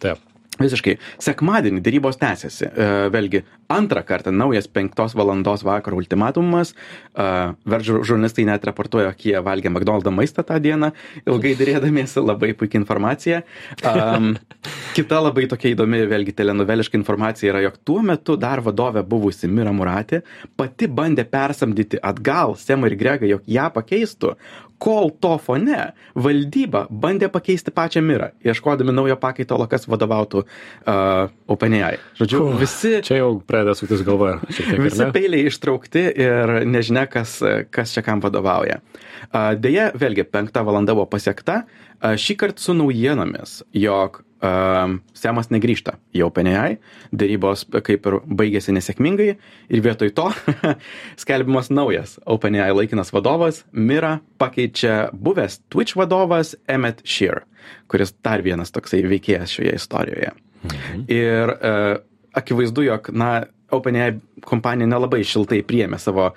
Taip. 0.00 0.18
Visiškai. 0.58 0.96
Sekmadienį 1.22 1.80
dėrybos 1.84 2.18
tęsiasi. 2.20 2.66
E, 2.68 2.86
vėlgi, 3.14 3.44
antrą 3.70 4.02
kartą 4.04 4.32
naujas 4.34 4.66
penktos 4.68 5.14
valandos 5.16 5.62
vakaro 5.64 5.96
ultimatumas. 6.00 6.74
E, 7.14 7.28
Veržų 7.70 8.00
žurnalistai 8.04 8.44
net 8.48 8.66
raportuoja, 8.68 9.12
jog 9.12 9.24
jie 9.24 9.40
valgė 9.46 9.70
McDonald's 9.70 10.12
maistą 10.12 10.44
tą 10.44 10.58
dieną, 10.60 10.90
ilgai 11.22 11.54
dėrėdamiesi, 11.56 12.20
labai 12.20 12.52
puikia 12.58 12.80
informacija. 12.82 13.40
Um, 13.86 14.34
kita 14.98 15.22
labai 15.22 15.46
tokia 15.48 15.72
įdomi, 15.72 16.02
vėlgi, 16.10 16.34
telenoveliška 16.42 16.98
informacija 16.98 17.54
yra, 17.54 17.64
jog 17.68 17.78
tuo 17.86 18.02
metu 18.04 18.36
dar 18.40 18.60
vadovė 18.66 19.06
buvusi 19.06 19.48
Mira 19.48 19.72
Muratė 19.72 20.24
pati 20.60 20.90
bandė 20.90 21.24
persamdyti 21.30 22.02
atgal 22.04 22.58
Semą 22.60 22.90
ir 22.90 22.98
Gregą, 23.00 23.30
jog 23.30 23.48
ją 23.48 23.70
pakeistų, 23.72 24.34
kol 24.80 25.10
to 25.20 25.34
fone 25.42 25.80
valdyba 26.16 26.86
bandė 26.90 27.28
pakeisti 27.32 27.72
pačią 27.74 28.02
Mirą, 28.04 28.30
ieškodami 28.44 28.94
naujo 28.96 29.16
pakaitalo, 29.20 29.66
kas 29.70 29.84
vadovautų 29.90 30.42
uh, 30.44 31.28
OpenAI. 31.52 31.98
Žodžiu, 32.20 32.40
Uf, 32.48 32.56
visi, 32.62 32.94
Čia 33.06 33.20
jau 33.20 33.30
pradeda 33.44 33.76
suktis 33.78 34.04
galvoje. 34.06 34.38
visi 34.80 35.10
peiliai 35.14 35.50
ištraukti 35.50 36.06
ir 36.24 36.54
nežinia, 36.68 37.04
kas, 37.10 37.38
kas 37.74 37.92
čia 37.96 38.04
kam 38.06 38.24
vadovauja. 38.24 38.80
Uh, 39.28 39.52
Deja, 39.60 39.90
vėlgi, 40.00 40.24
penkta 40.32 40.64
valanda 40.66 40.96
buvo 40.96 41.06
pasiekta, 41.12 41.62
uh, 41.66 42.16
šį 42.16 42.38
kartą 42.40 42.64
su 42.70 42.76
naujienomis, 42.80 43.60
jog 43.76 44.22
Semas 44.40 45.50
negrįžta 45.52 45.98
į 46.16 46.22
OpenAI, 46.24 46.78
dėrybos 47.12 47.66
kaip 47.84 48.06
ir 48.08 48.14
baigėsi 48.24 48.72
nesėkmingai 48.72 49.34
ir 49.36 49.82
vietoj 49.84 50.14
to 50.16 50.30
skelbiamas 51.20 51.68
naujas 51.68 52.16
OpenAI 52.24 52.70
laikinas 52.72 53.12
vadovas, 53.12 53.64
Mira 53.72 54.18
pakeičia 54.40 55.10
buvęs 55.12 55.60
Twitch 55.68 55.98
vadovas 56.00 56.54
Emmet 56.68 57.04
Shear, 57.04 57.44
kuris 57.92 58.14
dar 58.24 58.40
vienas 58.46 58.72
toksai 58.72 59.02
veikėjas 59.04 59.52
šioje 59.58 59.76
istorijoje. 59.76 60.32
Mhm. 60.64 61.04
Ir 61.12 61.52
uh, 61.56 61.94
akivaizdu, 62.40 62.88
jog, 62.88 63.12
na, 63.12 63.32
OpenAI 63.70 64.16
kompanija 64.48 64.88
nelabai 64.90 65.20
šiltai 65.26 65.60
priėmė 65.66 66.00
savo 66.00 66.30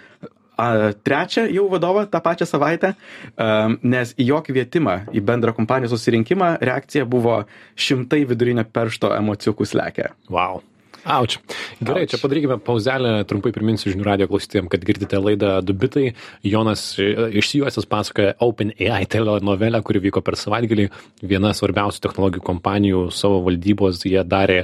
a, 0.58 0.92
trečią 1.06 1.46
jau 1.52 1.68
vadovą 1.72 2.06
tą 2.12 2.22
pačią 2.24 2.48
savaitę, 2.50 2.94
a, 2.94 3.50
nes 3.82 4.14
į 4.18 4.30
jo 4.32 4.42
kvietimą 4.46 5.00
į 5.14 5.24
bendrą 5.26 5.56
kompanijos 5.58 5.96
susirinkimą 5.96 6.58
reakcija 6.62 7.06
buvo 7.10 7.44
šimtai 7.76 8.24
vidurinio 8.30 8.66
peršto 8.70 9.14
emocijų 9.18 9.58
slekia. 9.70 10.14
Wow. 10.30 10.62
Auč. 11.04 11.38
Gerai, 11.84 12.06
Auč. 12.06 12.14
čia 12.14 12.20
padarykime 12.22 12.56
pauzelę, 12.64 13.12
trumpai 13.28 13.52
priminsiu 13.52 13.92
žinių 13.92 14.06
radio 14.08 14.28
klausytėjim, 14.32 14.70
kad 14.72 14.86
girdite 14.88 15.20
laidą 15.20 15.58
Dubitai. 15.66 16.14
Jonas 16.48 16.84
e, 16.96 17.10
išsijuosęs 17.42 17.88
pasakoja 17.92 18.38
OpenAI 18.44 19.04
telenovelę, 19.12 19.82
kuri 19.84 20.00
vyko 20.08 20.24
per 20.24 20.40
savaitgalį. 20.40 20.88
Viena 21.28 21.52
svarbiausių 21.58 22.04
technologijų 22.06 22.46
kompanijų 22.48 23.02
savo 23.12 23.42
valdybos, 23.44 24.06
jie 24.08 24.24
darė 24.24 24.62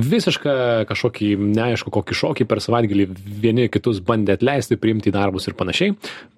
visišką 0.00 0.54
kažkokį 0.88 1.34
neaišku 1.42 1.92
kokį 1.92 2.16
šokį 2.22 2.48
per 2.48 2.64
savaitgalį, 2.64 3.10
vieni 3.44 3.68
kitus 3.72 4.00
bandė 4.04 4.38
atleisti, 4.38 4.80
priimti 4.80 5.12
į 5.12 5.18
darbus 5.18 5.50
ir 5.50 5.58
panašiai. 5.58 5.92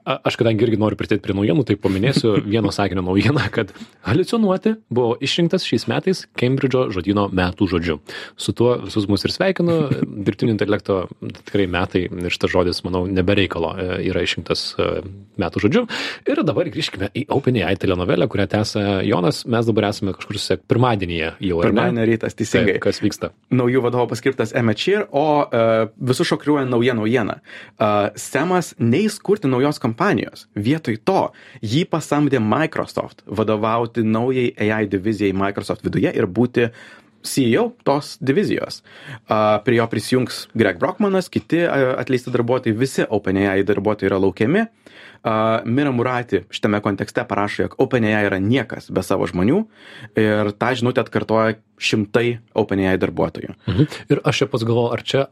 Aš 0.07 0.37
kadangi 0.38 0.62
irgi 0.62 0.79
noriu 0.79 0.99
pritėti 0.99 1.23
prie 1.25 1.35
naujienų, 1.35 1.65
tai 1.67 1.75
paminėsiu 1.83 2.37
vieno 2.53 2.71
sakinio 2.75 3.03
naujieną, 3.07 3.47
kad 3.55 3.73
haliucinuoti 4.07 4.76
buvo 4.91 5.17
išrinktas 5.23 5.67
šiais 5.67 5.88
metais 5.91 6.26
Cambridge'o 6.38 6.85
žodino 6.95 7.26
metų 7.35 7.67
žodžiu. 7.75 7.99
Su 8.38 8.55
tuo 8.55 8.76
visus 8.85 9.09
mus 9.11 9.26
ir 9.26 9.35
sveikinu, 9.37 9.76
dirbtinio 10.26 10.55
intelekto 10.55 10.99
tikrai 11.45 11.66
metai 11.71 12.07
ir 12.09 12.33
šitas 12.33 12.52
žodis, 12.52 12.83
manau, 12.87 13.05
nebereikalo 13.11 13.73
e, 13.76 13.87
yra 14.11 14.23
išrinktas 14.25 14.64
e, 14.78 14.88
metų 15.40 15.62
žodžiu. 15.66 15.85
Ir 16.28 16.43
dabar 16.47 16.69
grįžkime 16.73 17.11
į 17.16 17.26
OpenAI 17.37 17.76
telenovelę, 17.81 18.28
kurią 18.33 18.49
tęsia 18.57 18.85
Jonas. 19.07 19.45
Mes 19.50 19.69
dabar 19.69 19.90
esame 19.90 20.16
kažkur 20.16 20.40
pirmadienyje 20.69 21.33
jau. 21.45 21.61
Pirmadienio 21.64 22.07
rytas, 22.09 22.37
teisingai. 22.38 22.76
Taip, 22.76 22.85
kas 22.88 23.00
vyksta? 23.05 23.33
Naujų 23.55 23.85
vadovų 23.87 24.11
paskirtas 24.14 24.55
Emmett 24.57 24.83
Shear, 24.83 25.07
o 25.11 25.26
uh, 25.45 25.87
visus 26.11 26.31
šokiruoja 26.33 26.66
nauja 26.69 26.97
naujiena. 26.99 27.40
Uh, 27.76 28.11
Semas 28.21 28.73
neįs 28.81 29.19
kurti 29.25 29.50
naujos 29.50 29.81
kompanijos. 29.83 30.47
Vietoj 30.57 31.00
to 31.07 31.23
jį 31.64 31.87
pasamdė 31.93 32.40
Microsoft 32.43 33.25
vadovauti 33.26 34.05
naujai 34.07 34.52
AI 34.66 34.87
divizijai 34.90 35.35
Microsoft 35.37 35.85
viduje 35.87 36.12
ir 36.16 36.26
būti 36.26 36.71
CEO 37.26 37.71
tos 37.87 38.16
divizijos. 38.21 38.83
Prie 39.66 39.80
jo 39.80 39.87
prisijungs 39.90 40.47
Greg 40.54 40.78
Brockmanas, 40.83 41.30
kiti 41.33 41.64
atleisti 41.66 42.33
darbuotojai, 42.35 42.76
visi 42.78 43.06
OpenAI 43.09 43.66
darbuotojai 43.66 44.11
yra 44.11 44.21
laukiami. 44.23 44.66
Mira 45.64 45.90
Murati 45.90 46.45
šitame 46.50 46.80
kontekste 46.80 47.25
parašo, 47.28 47.62
jog 47.66 47.75
OpenAI 47.83 48.26
yra 48.28 48.38
niekas 48.38 48.90
be 48.95 49.02
savo 49.02 49.26
žmonių 49.26 49.62
ir 50.23 50.52
tą 50.54 50.75
žinutę 50.78 51.02
atkartoja 51.02 51.56
šimtai 51.76 52.38
OpenAI 52.56 52.97
darbuotojų. 53.00 53.54
Mhm. 53.68 53.88
Ir 54.12 54.21
aš 54.25 54.40
čia 54.40 54.47
pats 54.49 54.64
galvoju, 54.64 54.92
ar 54.95 55.02
čia 55.04 55.25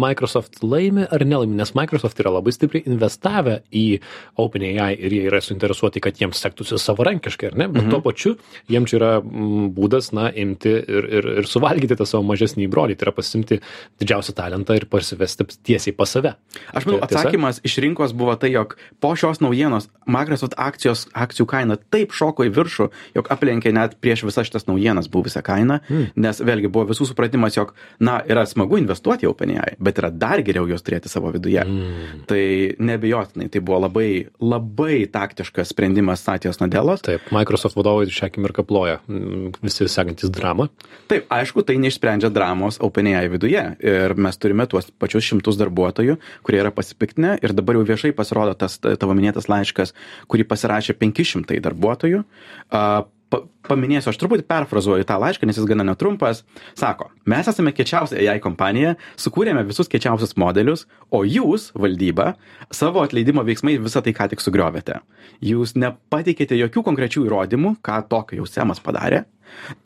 Microsoft 0.00 0.62
laimi 0.62 1.06
ar 1.06 1.22
nelaimi, 1.22 1.54
nes 1.58 1.74
Microsoft 1.76 2.18
yra 2.22 2.32
labai 2.34 2.54
stipriai 2.54 2.86
investavę 2.90 3.60
į 3.70 4.00
OpenAI 4.40 4.96
ir 4.98 5.14
jie 5.14 5.22
yra 5.28 5.40
suinteresuoti, 5.44 6.02
kad 6.02 6.18
jiems 6.18 6.40
sektųsi 6.42 6.80
savarankiškai, 6.82 7.52
ar 7.52 7.58
ne? 7.62 7.68
Bet 7.68 7.84
mhm. 7.84 7.92
tuo 7.94 8.02
pačiu 8.02 8.34
jiems 8.70 8.90
čia 8.90 8.98
yra 8.98 9.12
būdas, 9.22 10.10
na, 10.16 10.30
imti 10.30 10.72
ir, 10.72 11.08
ir, 11.20 11.30
ir 11.42 11.48
suvalgyti 11.50 11.98
tą 11.98 12.06
savo 12.08 12.24
mažesnį 12.28 12.68
brolį, 12.72 12.98
tai 12.98 13.08
yra 13.08 13.14
pasimti 13.16 13.60
didžiausią 14.02 14.36
talentą 14.38 14.78
ir 14.78 14.88
parsivesti 14.90 15.46
tiesiai 15.66 15.94
pas 15.96 16.10
save. 16.10 16.34
Aš 16.72 16.88
manau, 16.88 17.02
atsakymas 17.06 17.62
iš 17.66 17.78
rinkos 17.84 18.14
buvo 18.16 18.36
tai, 18.40 18.52
jog 18.54 18.76
po 19.02 19.14
šios 19.18 19.42
naujienos 19.44 19.90
Microsoft 20.10 20.58
akcijos, 20.60 21.06
akcijų 21.14 21.48
kaina 21.50 21.78
taip 21.94 22.14
šoko 22.16 22.46
į 22.48 22.52
viršų, 22.54 22.90
jog 23.18 23.30
aplenkė 23.32 23.72
net 23.74 23.98
prieš 24.04 24.26
visas 24.28 24.48
šitas 24.48 24.68
naujienas 24.68 25.10
buvusią 25.12 25.44
kainą 25.44 25.80
Mm. 25.94 26.10
Nes 26.24 26.40
vėlgi 26.44 26.70
buvo 26.72 26.88
visų 26.90 27.06
supratimas, 27.10 27.56
jog, 27.56 27.72
na, 28.04 28.18
yra 28.30 28.44
smagu 28.48 28.78
investuoti 28.80 29.26
į 29.26 29.30
OpenAI, 29.30 29.76
bet 29.82 30.00
yra 30.00 30.10
dar 30.10 30.42
geriau 30.46 30.66
juos 30.70 30.84
turėti 30.84 31.10
savo 31.12 31.32
viduje. 31.34 31.62
Mm. 31.62 32.24
Tai 32.30 32.42
nebejotinai, 32.90 33.48
tai 33.52 33.62
buvo 33.64 33.82
labai, 33.84 34.08
labai 34.42 35.04
taktiškas 35.12 35.72
sprendimas 35.74 36.24
Satijos 36.24 36.60
Nadelos. 36.62 37.04
Taip, 37.06 37.26
Microsoft 37.34 37.78
vadovai 37.78 38.08
šią 38.10 38.30
akimirką 38.30 38.66
ploja, 38.68 39.00
mm, 39.08 39.58
visi 39.64 39.88
sekantis 39.90 40.32
dramą. 40.34 40.70
Taip, 41.10 41.23
aišku, 41.32 41.64
tai 41.66 41.76
neišsprendžia 41.82 42.30
dramos 42.32 42.80
OpenAI 42.82 43.26
viduje. 43.32 43.62
Ir 43.84 44.14
mes 44.18 44.38
turime 44.40 44.66
tuos 44.70 44.90
pačius 45.00 45.26
šimtus 45.28 45.58
darbuotojų, 45.60 46.18
kurie 46.46 46.60
yra 46.62 46.72
pasipiktinę 46.74 47.38
ir 47.44 47.56
dabar 47.56 47.78
jau 47.78 47.86
viešai 47.88 48.14
pasirodo 48.16 48.54
tas 48.58 48.78
tavo 48.82 49.16
minėtas 49.16 49.50
laiškas, 49.50 49.94
kurį 50.30 50.48
pasirašė 50.50 50.96
500 51.00 51.60
darbuotojų. 51.64 52.24
Uh, 52.70 53.04
pa, 53.34 53.40
paminėsiu, 53.68 54.10
aš 54.12 54.18
truputį 54.20 54.46
perfrazuoju 54.48 55.06
tą 55.08 55.16
laišką, 55.22 55.48
nes 55.48 55.58
jis 55.58 55.68
gana 55.68 55.86
netrumpas. 55.86 56.42
Sako, 56.78 57.10
mes 57.30 57.48
esame 57.50 57.74
kečiausia 57.76 58.20
AI 58.20 58.40
kompanija, 58.44 58.94
sukūrėme 59.20 59.64
visus 59.68 59.90
kečiausius 59.90 60.36
modelius, 60.40 60.86
o 61.14 61.24
jūs, 61.26 61.70
valdyba, 61.78 62.34
savo 62.74 63.04
atleidimo 63.04 63.44
veiksmai 63.46 63.76
visą 63.82 64.04
tai 64.04 64.14
ką 64.16 64.30
tik 64.32 64.44
sugriovėte. 64.44 65.00
Jūs 65.44 65.76
nepateikėte 65.80 66.58
jokių 66.60 66.84
konkrečių 66.90 67.26
įrodymų, 67.28 67.78
ką 67.84 68.02
tokio 68.10 68.42
jau 68.42 68.50
Semas 68.50 68.82
padarė. 68.84 69.24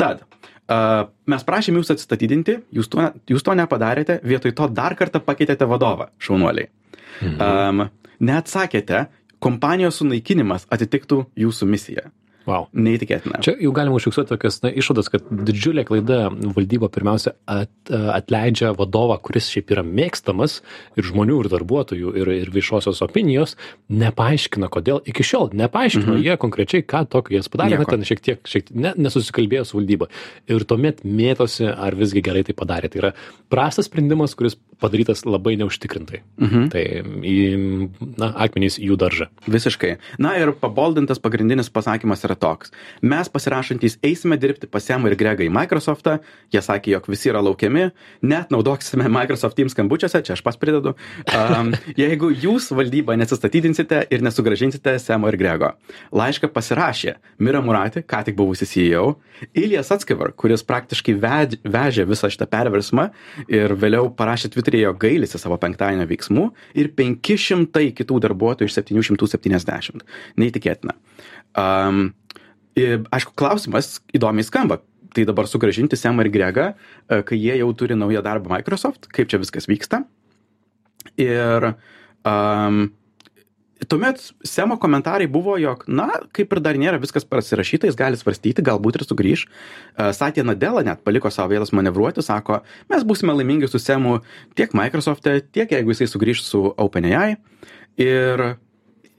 Tad, 0.01 0.25
mes 0.69 1.47
prašėm 1.49 1.79
jūs 1.81 1.93
atsistatydinti, 1.95 2.59
jūs 2.77 2.91
to, 2.93 3.07
jūs 3.31 3.45
to 3.45 3.55
nepadarėte, 3.57 4.19
vietoj 4.25 4.53
to 4.53 4.69
dar 4.69 4.97
kartą 4.99 5.23
pakeitėte 5.25 5.69
vadovą, 5.69 6.11
šaunuoliai. 6.21 6.69
Mhm. 7.23 7.41
Um, 7.41 7.89
neatsakėte, 8.21 9.07
kompanijos 9.41 10.03
sunaikinimas 10.03 10.67
atitiktų 10.75 11.25
jūsų 11.39 11.69
misiją. 11.71 12.09
Wow. 12.49 12.69
Neįtikėtina. 12.73 13.41
Čia 13.45 13.55
jau 13.61 13.73
galima 13.77 13.99
užfiksuoti 13.99 14.33
tokias 14.33 14.61
na, 14.65 14.71
išvadas, 14.73 15.11
kad 15.13 15.27
didžiulė 15.29 15.85
klaida 15.89 16.29
valdyba 16.31 16.89
pirmiausia 16.93 17.35
at, 17.49 17.73
atleidžia 17.91 18.73
vadovą, 18.79 19.19
kuris 19.25 19.51
šiaip 19.53 19.75
yra 19.75 19.85
mėgstamas 19.85 20.61
ir 20.99 21.09
žmonių, 21.11 21.43
ir 21.45 21.51
darbuotojų, 21.53 22.15
ir, 22.23 22.33
ir 22.45 22.53
viešosios 22.55 23.03
opinijos, 23.05 23.57
nepaaiškina, 23.93 24.71
kodėl 24.73 25.03
iki 25.09 25.27
šiol 25.27 25.53
nepaaiškino 25.59 26.15
mhm. 26.15 26.25
jie 26.25 26.39
konkrečiai, 26.41 26.87
ką 26.89 27.05
tokio 27.13 27.37
jas 27.37 27.51
padarė, 27.53 27.83
na, 27.83 27.89
ten 27.89 28.07
šiek 28.09 28.25
tiek, 28.25 28.43
šiek 28.49 28.69
tiek 28.69 28.81
ne, 28.81 28.95
nesusikalbėjo 28.99 29.67
su 29.69 29.79
valdyba. 29.79 30.09
Ir 30.51 30.65
tuomet 30.69 31.05
mėtosi, 31.05 31.69
ar 31.69 31.97
visgi 31.99 32.25
gerai 32.25 32.45
tai 32.49 32.57
padarė. 32.59 32.91
Tai 32.93 33.03
yra 33.03 33.13
prastas 33.53 33.89
sprendimas, 33.91 34.37
kuris 34.39 34.59
padarytas 34.81 35.25
labai 35.27 35.57
neužtikrintai. 35.61 36.23
Mhm. 36.39 36.69
Tai 36.73 36.85
į, 37.27 37.37
na, 38.21 38.31
akmenys 38.45 38.79
jų 38.81 38.99
daržą. 39.01 39.29
Visiškai. 39.51 39.97
Na 40.23 40.35
ir 40.39 40.53
paboldintas 40.57 41.21
pagrindinis 41.23 41.71
pasakymas 41.73 42.25
yra 42.27 42.37
toks. 42.39 42.73
Mes 43.03 43.29
pasirašantys 43.33 43.99
eisime 44.07 44.39
dirbti 44.41 44.71
pas 44.71 44.85
Semą 44.89 45.11
ir 45.11 45.19
Gregą 45.21 45.45
į 45.45 45.51
Microsoftą, 45.53 46.19
jie 46.55 46.63
sakė, 46.65 46.95
jog 46.95 47.09
visi 47.11 47.29
yra 47.33 47.43
laukiami, 47.45 47.89
net 48.23 48.55
naudoksime 48.55 49.09
Microsoft 49.13 49.59
Teams 49.59 49.75
skambučiuose, 49.77 50.23
čia 50.25 50.37
aš 50.37 50.43
pas 50.47 50.57
pridedu, 50.57 50.95
um, 51.35 51.75
jeigu 52.03 52.31
jūs 52.33 52.71
valdybą 52.73 53.19
nesistatydinsite 53.21 54.05
ir 54.09 54.25
nesugražinsite 54.25 54.97
Semo 55.03 55.29
ir 55.29 55.39
Grego. 55.41 55.75
Laišką 56.15 56.53
pasirašė 56.55 57.19
Mira 57.45 57.61
Murati, 57.65 58.05
ką 58.07 58.23
tik 58.29 58.39
buvusi 58.39 58.69
CEO, 58.69 59.19
Ilijas 59.59 59.93
Atskivar, 59.95 60.33
kuris 60.39 60.65
praktiškai 60.67 61.15
vežė 61.19 62.07
visą 62.09 62.31
šitą 62.33 62.49
perversmą 62.51 63.09
ir 63.51 63.75
vėliau 63.79 64.09
parašė 64.15 64.51
Twitter'e, 64.55 64.68
jog 64.77 64.99
gailisi 65.01 65.41
savo 65.41 65.57
penktadienio 65.61 66.05
veiksmų 66.11 66.49
ir 66.79 66.91
500 66.99 67.93
kitų 67.97 68.21
darbuotojų 68.27 68.69
iš 68.69 68.77
770. 68.81 70.05
Neįtikėtina. 70.37 70.97
Um, 71.59 72.13
aišku, 72.77 73.35
klausimas 73.39 73.99
įdomiai 74.15 74.47
skamba. 74.47 74.83
Tai 75.17 75.25
dabar 75.25 75.49
sugražinti 75.49 75.97
Semą 75.97 76.27
ir 76.27 76.29
Gregą, 76.31 76.67
e, 77.09 77.23
kai 77.25 77.39
jie 77.41 77.55
jau 77.57 77.71
turi 77.73 77.97
naują 77.97 78.21
darbą 78.23 78.53
Microsoft, 78.53 79.09
kaip 79.09 79.31
čia 79.31 79.41
viskas 79.41 79.65
vyksta. 79.67 80.03
Ir 81.17 81.71
um, 82.29 82.91
tuomet 83.87 84.21
Semo 84.47 84.79
komentarai 84.81 85.29
buvo, 85.31 85.55
jog, 85.61 85.85
na, 85.87 86.09
kaip 86.35 86.53
ir 86.55 86.61
dar 86.65 86.79
nėra 86.81 86.99
viskas 87.03 87.27
pasirašyta, 87.29 87.89
jis 87.89 87.99
gali 87.99 88.19
svarstyti, 88.19 88.65
galbūt 88.67 88.99
ir 88.99 89.07
sugrįž. 89.07 89.45
Uh, 89.47 90.11
Satė 90.17 90.45
Nadela 90.47 90.83
net 90.87 91.05
paliko 91.07 91.31
savo 91.31 91.53
vietas 91.55 91.75
manevruoti, 91.77 92.25
sako, 92.25 92.63
mes 92.91 93.07
būsime 93.07 93.37
laimingi 93.37 93.71
su 93.71 93.81
Semu 93.83 94.19
tiek 94.59 94.75
Microsoft'e, 94.75 95.39
tiek 95.55 95.71
jeigu 95.77 95.95
jisai 95.95 96.11
sugrįž 96.11 96.43
su 96.47 96.65
OpenAI. 96.75 97.37
Ir 98.03 98.45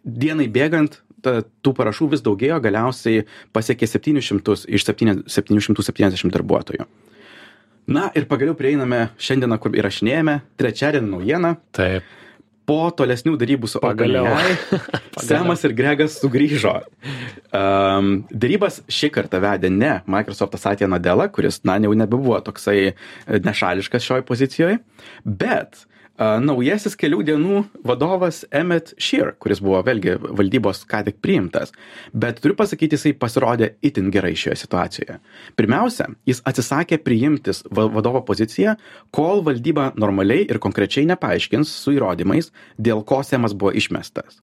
dienai 0.04 0.48
bėgant 0.52 1.02
ta, 1.24 1.40
tų 1.64 1.76
parašų 1.78 2.10
vis 2.16 2.24
daugėjo, 2.26 2.60
galiausiai 2.64 3.26
pasiekė 3.56 3.88
700 3.88 4.66
iš 4.68 4.88
770 4.88 6.36
darbuotojų. 6.36 6.88
Na 7.90 8.10
ir 8.14 8.28
pagaliau 8.30 8.54
prieiname 8.54 9.08
šiandieną, 9.18 9.58
kur 9.62 9.74
įrašinėjame, 9.74 10.36
trečiadienį 10.62 11.10
naujieną. 11.10 11.56
Taip. 11.74 12.06
Po 12.70 12.80
tolesnių 12.94 13.36
darybų 13.42 13.70
su 13.72 13.82
Pagaliau. 13.84 14.30
Semas 15.30 15.66
ir 15.66 15.76
Gregas 15.78 16.20
sugrįžo. 16.22 16.76
Um, 17.50 18.12
darybas 18.30 18.84
šį 18.92 19.12
kartą 19.16 19.42
vedė 19.44 19.74
ne 19.74 19.96
Microsoftas 20.10 20.68
Satya 20.68 20.90
Nadella, 20.92 21.30
kuris, 21.34 21.64
na, 21.66 21.80
jau 21.82 21.96
nebebuvo 21.98 22.38
toksai 22.46 22.94
nešališkas 23.28 24.06
šioj 24.06 24.26
pozicijoje, 24.30 24.80
bet 25.26 25.82
a, 25.82 25.99
naujasis 26.20 26.98
kelių 27.00 27.22
dienų 27.28 27.60
vadovas 27.88 28.42
Emmet 28.52 28.92
Shear, 29.00 29.32
kuris 29.40 29.62
buvo 29.64 29.80
vėlgi 29.88 30.18
valdybos 30.20 30.84
ką 30.90 31.04
tik 31.08 31.22
priimtas. 31.24 31.72
Bet 32.14 32.42
turiu 32.44 32.58
pasakyti, 32.60 32.98
jisai 32.98 33.14
pasirodė 33.16 33.72
itin 33.86 34.10
gerai 34.12 34.34
šioje 34.36 34.58
situacijoje. 34.66 35.20
Pirmiausia, 35.56 36.10
jis 36.28 36.44
atsisakė 36.50 37.00
priimtis 37.04 37.64
va- 37.72 37.88
vadovo 37.88 38.22
poziciją, 38.28 38.76
kol 39.16 39.44
valdyba 39.48 39.94
normaliai 39.96 40.44
ir 40.50 40.60
konkrečiai 40.60 41.08
nepaaiškins 41.14 41.72
su 41.72 41.96
įrodymais, 41.96 42.52
dėl 42.78 43.06
ko 43.08 43.24
Semas 43.24 43.56
buvo 43.56 43.72
išmestas. 43.72 44.42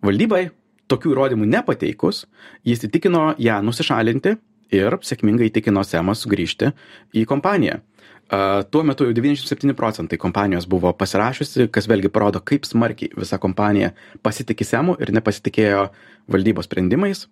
Valdybai 0.00 0.48
tokių 0.90 1.12
įrodymų 1.14 1.46
nepateikus, 1.52 2.24
jis 2.64 2.86
įtikino 2.88 3.34
ją 3.38 3.60
nusišalinti 3.62 4.38
ir 4.74 4.96
sėkmingai 5.04 5.50
įtikino 5.50 5.82
Semą 5.86 6.14
sugrįžti 6.16 6.70
į 7.16 7.26
kompaniją. 7.28 7.80
A, 8.30 8.62
Tuo 8.70 8.84
metu 8.86 9.08
jau 9.08 9.14
97 9.16 9.74
procentai 9.74 10.18
kompanijos 10.18 10.68
buvo 10.70 10.92
pasirašiusi, 10.94 11.66
kas 11.74 11.88
vėlgi 11.90 12.10
parodo, 12.14 12.38
kaip 12.38 12.68
smarkiai 12.68 13.10
visa 13.18 13.40
kompanija 13.42 13.90
pasitikė 14.22 14.66
Semu 14.66 14.94
ir 15.02 15.10
nepasitikėjo 15.16 15.88
valdybos 16.30 16.68
sprendimais. 16.70 17.24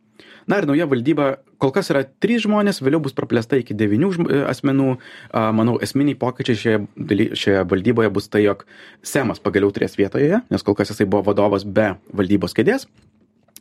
Na 0.51 0.59
ir 0.59 0.67
nauja 0.67 0.89
valdyba, 0.91 1.29
kol 1.63 1.71
kas 1.77 1.93
yra 1.93 2.03
trys 2.25 2.43
žmonės, 2.47 2.81
vėliau 2.83 3.03
bus 3.05 3.15
praplėsta 3.15 3.61
iki 3.61 3.77
devynių 3.79 4.11
e, 4.25 4.41
asmenų. 4.51 4.97
A, 5.31 5.49
Manau, 5.55 5.77
esminiai 5.85 6.19
pokyčiai 6.19 6.59
šioje, 6.65 6.83
daly- 6.99 7.31
šioje 7.39 7.63
valdyboje 7.71 8.11
bus 8.19 8.27
tai, 8.33 8.43
jog 8.49 8.67
Semas 9.07 9.39
pagaliau 9.45 9.71
turės 9.75 9.95
vietoje, 10.01 10.43
nes 10.51 10.67
kol 10.67 10.75
kas 10.75 10.91
jisai 10.91 11.07
buvo 11.07 11.29
vadovas 11.31 11.63
be 11.63 11.93
valdybos 12.11 12.57
kėdės. 12.59 12.89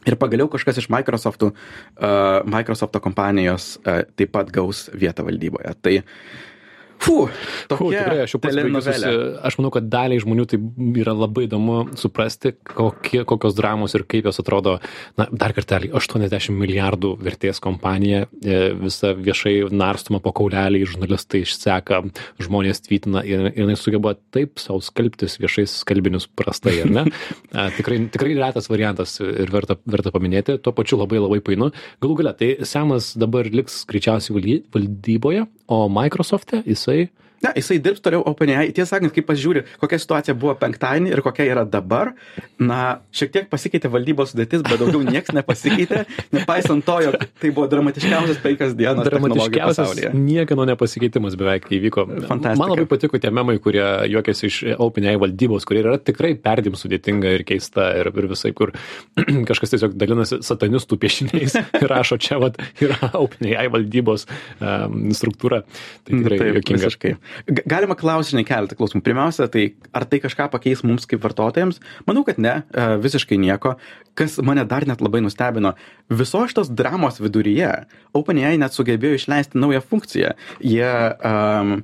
Ir 0.07 0.15
pagaliau 0.15 0.47
kažkas 0.49 0.77
iš 0.79 0.89
Microsoftų, 0.93 1.51
uh, 1.51 2.41
Microsofto 2.47 3.01
kompanijos 3.03 3.75
uh, 3.81 4.05
taip 4.15 4.31
pat 4.31 4.49
gaus 4.55 4.85
vietą 4.95 5.25
valdyboje. 5.27 5.73
Tai, 5.83 5.95
fu, 5.99 6.56
Fu, 6.99 7.27
tokia 7.69 8.01
tikrai, 8.03 8.17
aš 8.25 8.33
jau 8.35 8.39
susi- 8.81 9.43
aš 9.47 9.57
manau, 9.59 9.71
kad 9.71 9.85
daliai 9.91 10.19
žmonių 10.23 10.45
tai 10.49 10.57
yra 11.01 11.13
labai 11.15 11.45
įdomu 11.47 11.95
suprasti, 11.99 12.51
kokie, 12.67 13.21
kokios 13.29 13.55
dramos 13.55 13.93
ir 13.95 14.03
kaip 14.03 14.25
jos 14.27 14.39
atrodo. 14.41 14.79
Na, 15.17 15.27
dar 15.31 15.53
kartelį, 15.55 15.91
80 15.93 16.51
milijardų 16.57 17.13
vertės 17.23 17.61
kompanija, 17.63 18.25
e, 18.43 18.73
visa 18.73 19.13
viešai 19.13 19.69
narstoma 19.71 20.19
po 20.23 20.33
kaulelį, 20.35 20.83
žurnalistai 20.89 21.43
išseka, 21.45 22.01
žmonės 22.43 22.81
tvytina 22.87 23.23
ir, 23.25 23.47
ir 23.53 23.63
jinai 23.63 23.77
sugeba 23.79 24.15
taip 24.33 24.57
savo 24.59 24.81
skalbtis 24.83 25.37
viešais 25.39 25.77
skalbinius 25.83 26.27
prastai, 26.27 26.81
ar 26.83 26.89
ne? 26.89 27.05
Tikrai, 27.77 27.99
tikrai 28.11 28.35
retas 28.37 28.67
variantas 28.71 29.19
ir 29.21 29.49
verta, 29.53 29.77
verta 29.85 30.11
paminėti, 30.11 30.57
tuo 30.61 30.73
pačiu 30.75 30.97
labai 30.99 31.19
labai 31.21 31.39
painu. 31.45 31.71
Galų 32.03 32.17
gale, 32.21 32.33
tai 32.37 32.51
Semas 32.67 33.13
dabar 33.17 33.45
liks 33.45 33.83
greičiausiai 33.89 34.35
valdy- 34.37 34.63
valdyboje, 34.73 35.47
o 35.67 35.87
Microsoft'e 35.91 36.61
jisai 36.87 37.09
Ne, 37.43 37.51
jisai 37.53 37.77
dirbs 37.83 38.01
toliau 38.01 38.23
OpenAI. 38.25 38.71
Tiesą 38.73 38.95
sakant, 38.95 39.13
kai 39.13 39.21
pasižiūri, 39.25 39.61
kokia 39.81 39.99
situacija 40.01 40.33
buvo 40.37 40.55
penktadienį 40.57 41.11
ir 41.13 41.21
kokia 41.25 41.45
yra 41.51 41.63
dabar, 41.69 42.15
na, 42.57 42.99
šiek 43.13 43.33
tiek 43.35 43.49
pasikeitė 43.51 43.91
valdybos 43.93 44.33
sudėtis, 44.33 44.63
bet 44.65 44.81
daugiau 44.81 45.03
niekas 45.05 45.35
nepasikeitė, 45.37 46.05
nepaisant 46.35 46.85
to, 46.87 46.95
jog 47.05 47.19
tai 47.37 47.51
buvo 47.51 47.67
dramatiškiausias 47.69 48.41
penkias 48.41 48.73
dienas 48.77 49.05
dramatiškiausias 49.05 50.15
niekieno 50.17 50.65
nepasikeitimas 50.71 51.37
beveik 51.37 51.67
įvyko. 51.77 52.07
Fantastika. 52.25 52.55
Man 52.57 52.73
labai 52.73 52.87
patiko 52.89 53.21
tie 53.21 53.31
memai, 53.33 53.57
kurie 53.61 53.85
juokiasi 54.09 54.49
iš 54.49 54.59
OpenAI 54.81 55.19
valdybos, 55.21 55.67
kurie 55.69 55.83
yra 55.83 55.97
tikrai 56.01 56.33
perdim 56.41 56.77
sudėtinga 56.79 57.35
ir 57.37 57.45
keista 57.47 57.91
ir, 58.01 58.09
ir 58.09 58.29
visai, 58.33 58.53
kur 58.57 58.73
kažkas 59.49 59.75
tiesiog 59.75 59.93
dalinasi 59.99 60.41
satanistų 60.47 60.99
piešiniais 61.05 61.59
ir 61.83 61.87
rašo 61.91 62.17
čia, 62.21 62.41
vat, 62.41 62.57
yra 62.81 63.13
OpenAI 63.13 63.69
valdybos 63.73 64.25
um, 64.57 65.13
struktūra. 65.17 65.63
Tai 66.07 66.17
tikrai 66.17 66.41
Taip, 66.41 66.59
juokinga. 66.59 66.83
visiškai. 66.87 67.15
Galima 67.47 67.95
žinai, 67.97 68.45
keletą 68.47 68.77
klausimų. 68.77 69.03
Pirmiausia, 69.05 69.47
tai 69.51 69.75
ar 69.93 70.05
tai 70.05 70.19
kažką 70.23 70.49
pakeis 70.51 70.83
mums 70.83 71.05
kaip 71.05 71.21
vartotojams? 71.23 71.79
Manau, 72.07 72.23
kad 72.27 72.37
ne, 72.37 72.63
e, 72.73 72.87
visiškai 73.03 73.37
nieko. 73.37 73.77
Kas 74.17 74.37
mane 74.41 74.65
dar 74.65 74.85
net 74.87 75.01
labai 75.01 75.21
nustebino, 75.21 75.75
viso 76.09 76.41
šitos 76.47 76.69
dramos 76.69 77.19
viduryje 77.21 77.85
OpenAI 78.17 78.57
net 78.57 78.73
sugebėjo 78.73 79.19
išleisti 79.19 79.59
naują 79.59 79.81
funkciją. 79.81 80.33
Jie, 80.63 80.89
um, 81.21 81.83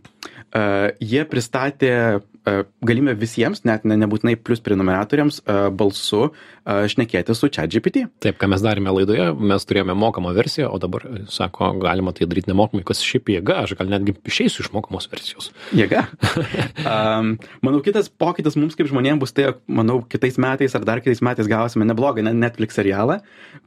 uh, 0.56 0.90
jie 1.00 1.26
pristatė 1.30 2.24
galimybę 2.46 3.16
visiems, 3.20 3.64
net 3.68 3.86
ne, 3.88 3.98
nebūtinai 4.04 4.36
plus 4.40 4.62
prenumeratoriams, 4.64 5.42
balsu 5.78 6.32
šnekėti 6.64 7.36
su 7.36 7.50
ChatGPT. 7.52 8.06
Taip, 8.24 8.38
ką 8.40 8.48
mes 8.52 8.64
darėme 8.64 8.92
laidoje, 8.96 9.30
mes 9.36 9.66
turėjome 9.68 9.96
mokamą 10.00 10.32
versiją, 10.36 10.70
o 10.72 10.80
dabar, 10.82 11.06
e, 11.10 11.24
sako, 11.32 11.74
galima 11.82 12.14
tai 12.16 12.28
daryti 12.30 12.52
nemokamai, 12.52 12.84
kas 12.88 13.04
šiaip 13.04 13.32
jėga, 13.34 13.64
aš 13.66 13.76
gal 13.80 13.92
netgi 13.92 14.16
išeisiu 14.30 14.64
iš 14.64 14.72
mokamos 14.76 15.10
versijos. 15.12 15.52
Jėga. 15.76 16.06
um, 16.94 17.34
manau, 17.66 17.82
kitas 17.86 18.10
pokytis 18.10 18.58
mums 18.60 18.78
kaip 18.80 18.90
žmonėms 18.92 19.22
bus 19.24 19.36
tai, 19.36 19.52
manau, 19.68 20.00
kitais 20.08 20.40
metais 20.42 20.76
ar 20.78 20.88
dar 20.88 21.04
kitais 21.04 21.24
metais 21.26 21.50
gausime 21.52 21.88
neblogą 21.88 22.24
ne- 22.26 22.36
Netflix 22.44 22.78
serialą, 22.80 23.20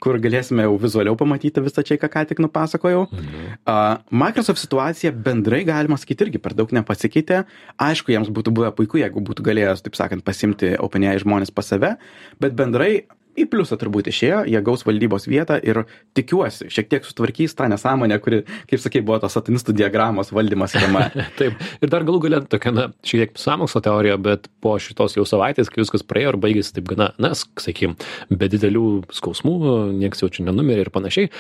kur 0.03 0.21
galėsime 0.23 0.67
jau 0.67 0.77
vizualiau 0.81 1.17
pamatyti 1.19 1.65
visą 1.65 1.85
čia, 1.87 1.99
ką 2.01 2.11
ką 2.13 2.25
tik 2.33 2.43
nupasakojau. 2.45 3.07
Mhm. 3.13 3.47
Uh, 3.67 4.01
Microsoft 4.25 4.63
situacija 4.63 5.13
bendrai, 5.13 5.65
galima 5.69 6.01
sakyti, 6.01 6.29
irgi 6.29 6.43
per 6.43 6.57
daug 6.57 6.73
nepasikeitė. 6.73 7.45
Aišku, 7.83 8.13
jiems 8.15 8.33
būtų 8.33 8.55
buvę 8.57 8.66
puiku, 8.75 9.01
jeigu 9.03 9.23
būtų 9.25 9.45
galėjęs, 9.47 9.85
taip 9.87 9.99
sakant, 9.99 10.25
pasimti 10.27 10.75
OpenAI 10.83 11.19
žmonės 11.23 11.53
pas 11.55 11.69
save, 11.73 11.95
bet 12.43 12.57
bendrai 12.59 13.07
į 13.37 13.47
pliusą 13.53 13.79
turbūt 13.81 14.11
išėjo, 14.11 14.43
jie 14.51 14.63
gaus 14.65 14.85
valdybos 14.87 15.29
vietą 15.31 15.59
ir 15.61 15.83
tikiuosi, 16.17 16.71
šiek 16.73 16.91
tiek 16.93 17.07
sutvarkys 17.07 17.57
tą 17.59 17.69
nesąmonę, 17.73 18.19
kuri, 18.25 18.43
kaip 18.71 18.83
sakai, 18.83 19.03
buvo 19.07 19.21
tos 19.23 19.37
satanistų 19.37 19.77
diagramos 19.77 20.33
valdymas 20.35 20.77
tema. 20.77 21.07
Taip, 21.41 21.61
ir 21.83 21.93
dar 21.93 22.07
galų 22.09 22.23
galę 22.27 22.43
tokia, 22.51 22.73
na, 22.75 22.89
šiek 23.07 23.27
tiek 23.27 23.41
sąmokslo 23.41 23.83
teorija, 23.85 24.17
bet 24.21 24.49
po 24.65 24.77
šitos 24.83 25.17
jau 25.19 25.27
savaitės, 25.29 25.71
kai 25.73 25.83
viskas 25.83 26.05
praėjo 26.07 26.35
ir 26.35 26.41
baigėsi 26.43 26.75
taip 26.77 26.89
gana, 26.91 27.11
na, 27.23 27.33
sakykim, 27.37 27.97
be 28.31 28.49
didelių 28.53 28.87
skausmų, 29.15 29.57
nieks 29.97 30.23
jau 30.23 30.31
čia 30.33 30.47
nenumirė 30.49 30.87
ir 30.87 30.93
panašiai, 30.95 31.31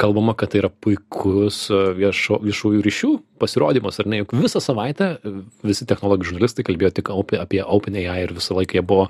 kalbama, 0.00 0.36
kad 0.38 0.52
tai 0.52 0.62
yra 0.62 0.70
puikus 0.70 1.66
e, 1.70 1.80
viešo, 1.98 2.40
viešųjų 2.44 2.84
ryšių 2.86 3.12
pasirodymas, 3.40 4.00
ar 4.00 4.08
ne, 4.10 4.22
juk 4.22 4.34
visą 4.36 4.62
savaitę 4.62 5.10
e, 5.16 5.34
visi 5.66 5.86
technologijų 5.88 6.32
žurnalistai 6.32 6.64
kalbėjo 6.66 6.92
tik 6.98 7.12
apie, 7.14 7.40
apie 7.42 7.62
OpenAI 7.62 8.22
ir 8.24 8.34
visą 8.36 8.56
laiką 8.56 8.78
jie 8.78 8.84
buvo 8.86 9.08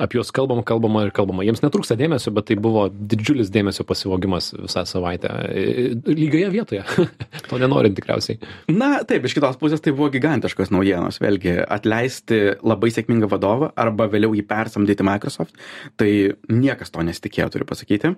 apie 0.00 0.18
juos 0.18 0.32
kalbama, 0.34 0.64
kalbama 0.66 1.04
ir 1.06 1.14
kalbama. 1.14 1.44
Jiems 1.46 1.59
netrūksta 1.64 1.96
dėmesio, 1.98 2.32
bet 2.36 2.48
tai 2.50 2.56
buvo 2.60 2.86
didžiulis 2.90 3.50
dėmesio 3.52 3.84
pasivogimas 3.88 4.50
visą 4.56 4.84
savaitę. 4.88 5.30
E, 5.50 5.64
Lygioje 6.08 6.50
vietoje. 6.52 6.84
to 7.48 7.60
nenorint 7.60 7.96
tikriausiai. 7.98 8.40
Na, 8.72 9.00
taip, 9.08 9.26
iš 9.26 9.36
kitos 9.38 9.58
pusės 9.60 9.82
tai 9.84 9.94
buvo 9.96 10.10
gigantiškos 10.14 10.72
naujienos. 10.74 11.20
Vėlgi, 11.22 11.56
atleisti 11.64 12.42
labai 12.60 12.92
sėkmingą 12.94 13.30
vadovą 13.30 13.72
arba 13.80 14.08
vėliau 14.12 14.36
jį 14.36 14.46
persamdyti 14.50 15.06
Microsoft, 15.06 15.56
tai 16.00 16.10
niekas 16.52 16.94
to 16.94 17.04
nesitikėjo, 17.06 17.50
turiu 17.54 17.68
pasakyti. 17.68 18.14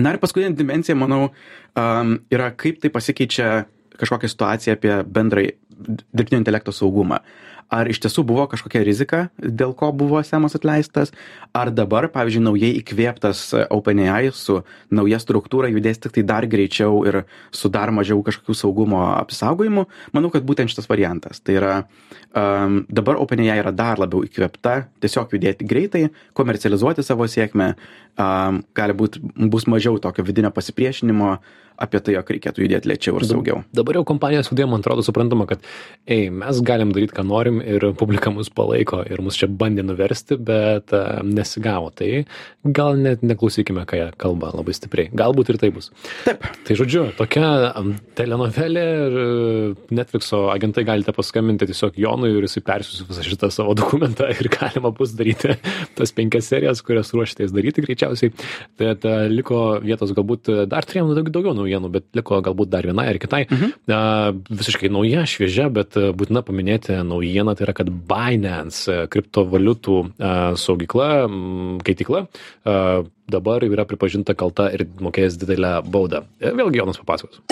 Na 0.00 0.14
ir 0.14 0.20
paskutinė 0.22 0.54
dimensija, 0.56 0.96
manau, 0.96 1.28
um, 1.76 2.16
yra 2.32 2.50
kaip 2.56 2.80
tai 2.80 2.92
pasikeičia 2.94 3.50
kažkokią 4.00 4.30
situaciją 4.32 4.76
apie 4.78 4.94
bendrai 5.04 5.50
dirbtinio 5.70 6.40
intelekto 6.40 6.72
saugumą. 6.72 7.20
Ar 7.70 7.86
iš 7.86 8.00
tiesų 8.02 8.24
buvo 8.26 8.48
kažkokia 8.50 8.82
rizika, 8.82 9.20
dėl 9.38 9.76
ko 9.78 9.92
buvo 9.94 10.18
Semas 10.26 10.56
atleistas, 10.58 11.12
ar 11.54 11.70
dabar, 11.70 12.08
pavyzdžiui, 12.10 12.42
naujai 12.42 12.70
įkvėptas 12.80 13.44
OpenAI 13.70 14.32
su 14.34 14.60
nauja 14.90 15.20
struktūra 15.22 15.70
judės 15.70 16.02
tik 16.02 16.16
tai 16.16 16.24
dar 16.26 16.48
greičiau 16.50 17.04
ir 17.06 17.20
su 17.54 17.70
dar 17.70 17.94
mažiau 17.94 18.24
kažkokių 18.26 18.56
saugumo 18.58 19.04
apsaugojimų, 19.12 19.86
manau, 20.16 20.32
kad 20.34 20.46
būtent 20.46 20.72
šitas 20.72 20.90
variantas. 20.90 21.38
Tai 21.46 21.56
yra, 21.60 21.76
um, 22.34 22.82
dabar 22.90 23.22
OpenAI 23.22 23.60
yra 23.62 23.70
dar 23.70 24.02
labiau 24.02 24.26
įkvėpta, 24.26 24.76
tiesiog 25.04 25.38
judėti 25.38 25.70
greitai, 25.70 26.04
komercializuoti 26.34 27.06
savo 27.06 27.30
sėkmę, 27.30 27.76
um, 28.18 28.64
gali 28.74 28.98
būt, 28.98 29.22
bus 29.46 29.70
mažiau 29.70 30.02
tokio 30.02 30.26
vidinio 30.26 30.50
pasipriešinimo 30.54 31.36
apie 31.80 32.00
tai, 32.04 32.14
jog 32.18 32.30
reikėtų 32.34 32.64
judėti 32.64 32.90
lėčiau 32.90 33.16
ir 33.18 33.26
saugiau. 33.28 33.62
Dabar 33.76 33.98
jau 33.98 34.04
kompanijos 34.08 34.50
viduje, 34.52 34.68
man 34.68 34.84
atrodo, 34.84 35.04
suprantama, 35.06 35.46
kad, 35.48 35.64
ei, 36.04 36.28
mes 36.34 36.60
galim 36.66 36.92
daryti, 36.92 37.16
ką 37.16 37.24
norim 37.26 37.59
ir 37.64 37.84
publika 37.98 38.30
mus 38.32 38.50
palaiko 38.52 39.00
ir 39.08 39.20
mus 39.24 39.38
čia 39.38 39.48
bandė 39.48 39.84
nuversti, 39.86 40.36
bet 40.36 40.94
uh, 40.96 41.20
nesigavo. 41.26 41.90
Tai 41.96 42.08
gal 42.76 42.98
net 43.00 43.24
neklausykime, 43.26 43.84
ką 43.88 43.98
jie 43.98 44.08
kalba 44.20 44.52
labai 44.54 44.74
stipriai. 44.76 45.10
Galbūt 45.16 45.52
ir 45.52 45.60
tai 45.62 45.70
bus. 45.74 45.90
Taip. 46.26 46.44
Tai 46.66 46.76
žodžiu, 46.78 47.06
tokia 47.18 47.50
telenovelė 48.18 48.84
ir 49.06 49.18
uh, 49.20 49.88
Netflixo 49.94 50.46
agentai 50.52 50.84
galite 50.88 51.14
paskambinti 51.16 51.68
tiesiog 51.70 51.98
Jonui 52.00 52.32
ir 52.34 52.46
jisai 52.46 52.64
persiūs 52.66 53.06
visą 53.08 53.26
šitą 53.26 53.50
savo 53.54 53.74
dokumentą 53.78 54.28
ir 54.34 54.50
galima 54.52 54.92
bus 54.94 55.14
daryti 55.18 55.56
tas 55.98 56.14
penkias 56.16 56.50
serijas, 56.50 56.84
kurias 56.86 57.12
ruošitės 57.16 57.54
daryti 57.56 57.84
greičiausiai. 57.86 58.34
Tai 58.80 58.94
uh, 58.94 59.26
liko 59.32 59.62
vietos 59.84 60.14
galbūt 60.16 60.52
dar 60.70 60.88
turėjom 60.88 61.14
daug, 61.18 61.32
daugiau 61.34 61.56
naujienų, 61.58 61.92
bet 61.98 62.08
liko 62.18 62.40
galbūt 62.44 62.72
dar 62.72 62.88
vienai 62.88 63.08
ar 63.12 63.20
kitai. 63.22 63.44
Mhm. 63.50 63.76
Uh, 63.90 64.56
visiškai 64.60 64.90
nauja, 64.92 65.24
šviežia, 65.28 65.68
bet 65.72 65.96
būtina 65.96 66.42
paminėti 66.46 66.98
naujieną 67.06 67.49
naujiena 67.50 67.58
tai 67.58 67.66
yra, 67.66 67.74
kad 67.74 67.90
Binance 67.90 68.90
e, 68.90 69.06
kriptovaliutų 69.10 69.96
e, 70.06 70.34
saugykla, 70.56 71.10
keitikla 71.84 72.26
dabar 73.30 73.62
yra 73.62 73.84
pripažinta 73.86 74.34
kalta 74.34 74.70
ir 74.74 74.86
mokės 75.00 75.38
didelę 75.38 75.80
baudą. 75.86 76.24
Vėlgi 76.40 76.80
Jonas 76.80 76.98
papasakos 76.98 77.42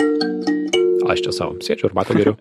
aš 1.09 1.23
čia 1.25 1.31
savo 1.33 1.55
sėdžiu 1.57 1.87
ir 1.89 1.93
matau 1.97 2.13
geriau. 2.13 2.35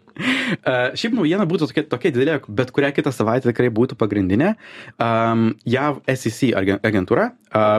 šiaip 0.99 1.15
naujiena 1.17 1.47
būtų 1.49 1.71
tokia, 1.71 1.87
tokia 1.89 2.11
didelė, 2.13 2.35
bet 2.53 2.73
kurią 2.77 2.91
kitą 2.93 3.13
savaitę 3.17 3.49
tikrai 3.49 3.71
būtų 3.73 3.97
pagrindinė. 3.97 4.51
Um, 5.01 5.55
JAV 5.65 6.03
SEC 6.05 6.53
agentūra 6.85 7.31
uh, 7.33 7.79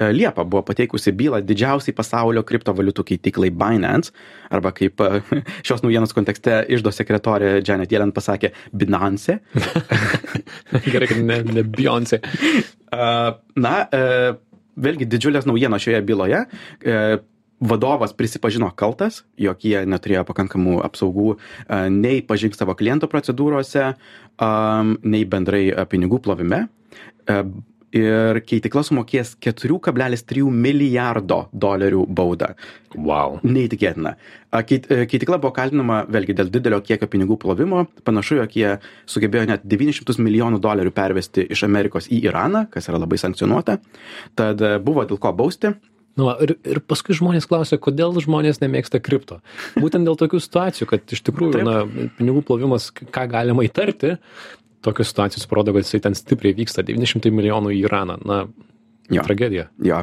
Liepa 0.00 0.44
buvo 0.48 0.62
pateikusi 0.64 1.12
bylą 1.12 1.42
didžiausiai 1.44 1.94
pasaulio 1.96 2.42
kriptovaliutų 2.46 3.04
keitiklai 3.12 3.50
Binance, 3.52 4.14
arba 4.48 4.72
kaip 4.76 5.02
šios 5.66 5.84
naujienos 5.84 6.14
kontekste 6.16 6.62
išdo 6.72 6.92
sekretorė 6.94 7.58
Janet 7.60 7.92
Yellen 7.92 8.14
pasakė, 8.16 8.54
Binance. 8.72 9.40
Gerai, 10.92 11.10
kad 11.10 11.20
ne, 11.20 11.42
ne 11.44 11.66
Beyoncé. 11.66 12.22
Uh, 12.90 13.36
na, 13.66 13.74
uh, 13.84 14.30
vėlgi 14.80 15.08
didžiulės 15.10 15.48
naujienos 15.48 15.84
šioje 15.84 16.00
byloje. 16.08 16.46
Vadovas 17.60 18.14
prisipažino 18.16 18.70
kaltas, 18.72 19.18
jog 19.36 19.60
jie 19.66 19.82
neturėjo 19.84 20.22
pakankamų 20.30 20.78
apsaugų 20.86 21.34
nei 21.92 22.22
pažink 22.24 22.56
savo 22.56 22.72
kliento 22.78 23.10
procedūrose, 23.12 23.90
nei 25.04 25.26
bendrai 25.28 25.66
pinigų 25.92 26.22
plovime. 26.24 26.62
Ir 27.96 28.38
keitikla 28.46 28.84
sumokės 28.86 29.32
4,3 29.42 30.44
milijardo 30.54 31.40
dolerių 31.50 32.04
baudą. 32.06 32.52
Wow. 32.94 33.40
Neįtikėtina. 33.42 34.14
Keit, 34.66 34.86
keitikla 34.86 35.40
buvo 35.42 35.50
kaltinama 35.56 36.04
vėlgi 36.10 36.36
dėl 36.38 36.52
didelio 36.54 36.78
kiekio 36.86 37.10
pinigų 37.10 37.40
plovimo. 37.42 37.84
Panašu, 38.06 38.38
jog 38.38 38.54
jie 38.54 38.76
sugebėjo 39.10 39.50
net 39.50 39.66
900 39.66 40.22
milijonų 40.22 40.62
dolerių 40.62 40.94
pervesti 40.94 41.48
iš 41.50 41.64
Amerikos 41.66 42.06
į 42.10 42.22
Iraną, 42.30 42.68
kas 42.70 42.86
yra 42.90 43.02
labai 43.02 43.18
sankcionuota. 43.18 43.80
Tad 44.38 44.62
buvo 44.86 45.06
dėl 45.10 45.18
ko 45.18 45.34
bausti. 45.34 45.74
Nu, 46.18 46.26
ir, 46.42 46.56
ir 46.66 46.80
paskui 46.90 47.14
žmonės 47.16 47.46
klausia, 47.48 47.78
kodėl 47.80 48.16
žmonės 48.20 48.58
nemėgsta 48.60 48.98
kripto. 49.02 49.38
Būtent 49.78 50.06
dėl 50.08 50.18
tokių 50.18 50.40
situacijų, 50.42 50.88
kad 50.90 51.14
iš 51.14 51.22
tikrųjų, 51.28 51.62
na, 51.64 51.76
pinigų 52.18 52.42
plovimas, 52.48 52.90
ką 52.90 53.24
galima 53.30 53.64
įtarti, 53.64 54.16
tokios 54.84 55.12
situacijos 55.12 55.46
parodo, 55.50 55.74
kad 55.76 55.86
jisai 55.86 56.02
ten 56.08 56.18
stipriai 56.18 56.56
vyksta 56.56 56.84
900 56.86 57.32
milijonų 57.34 57.74
į 57.76 57.84
Iraną. 57.86 58.18
Na, 58.26 58.44
Jo. 59.10 59.22
Tragedija. 59.26 59.66
Jo. 59.82 60.02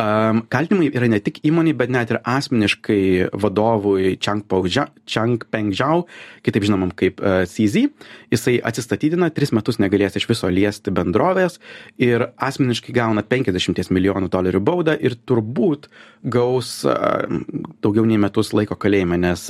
Um, 0.00 0.40
kaltinimai 0.48 0.88
yra 0.96 1.08
ne 1.12 1.18
tik 1.20 1.42
įmoniai, 1.44 1.76
bet 1.76 1.90
net 1.92 2.12
ir 2.14 2.22
asmeniškai 2.24 3.28
vadovui 3.36 4.14
Chang 4.16 4.46
Peng 4.48 5.74
Zhao, 5.76 6.06
kitaip 6.46 6.64
žinomam 6.64 6.94
kaip 6.96 7.20
uh, 7.20 7.44
CZ. 7.44 7.90
Jisai 8.32 8.56
atsistatydina, 8.64 9.28
tris 9.36 9.52
metus 9.52 9.76
negalės 9.82 10.16
iš 10.16 10.28
viso 10.30 10.48
liesti 10.48 10.94
bendrovės 10.94 11.60
ir 12.00 12.30
asmeniškai 12.40 12.96
gauna 12.96 13.26
50 13.28 13.92
milijonų 13.92 14.32
dolerių 14.32 14.64
baudą 14.64 14.96
ir 15.04 15.18
turbūt 15.28 15.90
gaus 16.26 16.70
daugiau 17.84 18.04
nei 18.08 18.18
metus 18.20 18.52
laiko 18.56 18.76
kalėjime, 18.80 19.18
nes 19.22 19.46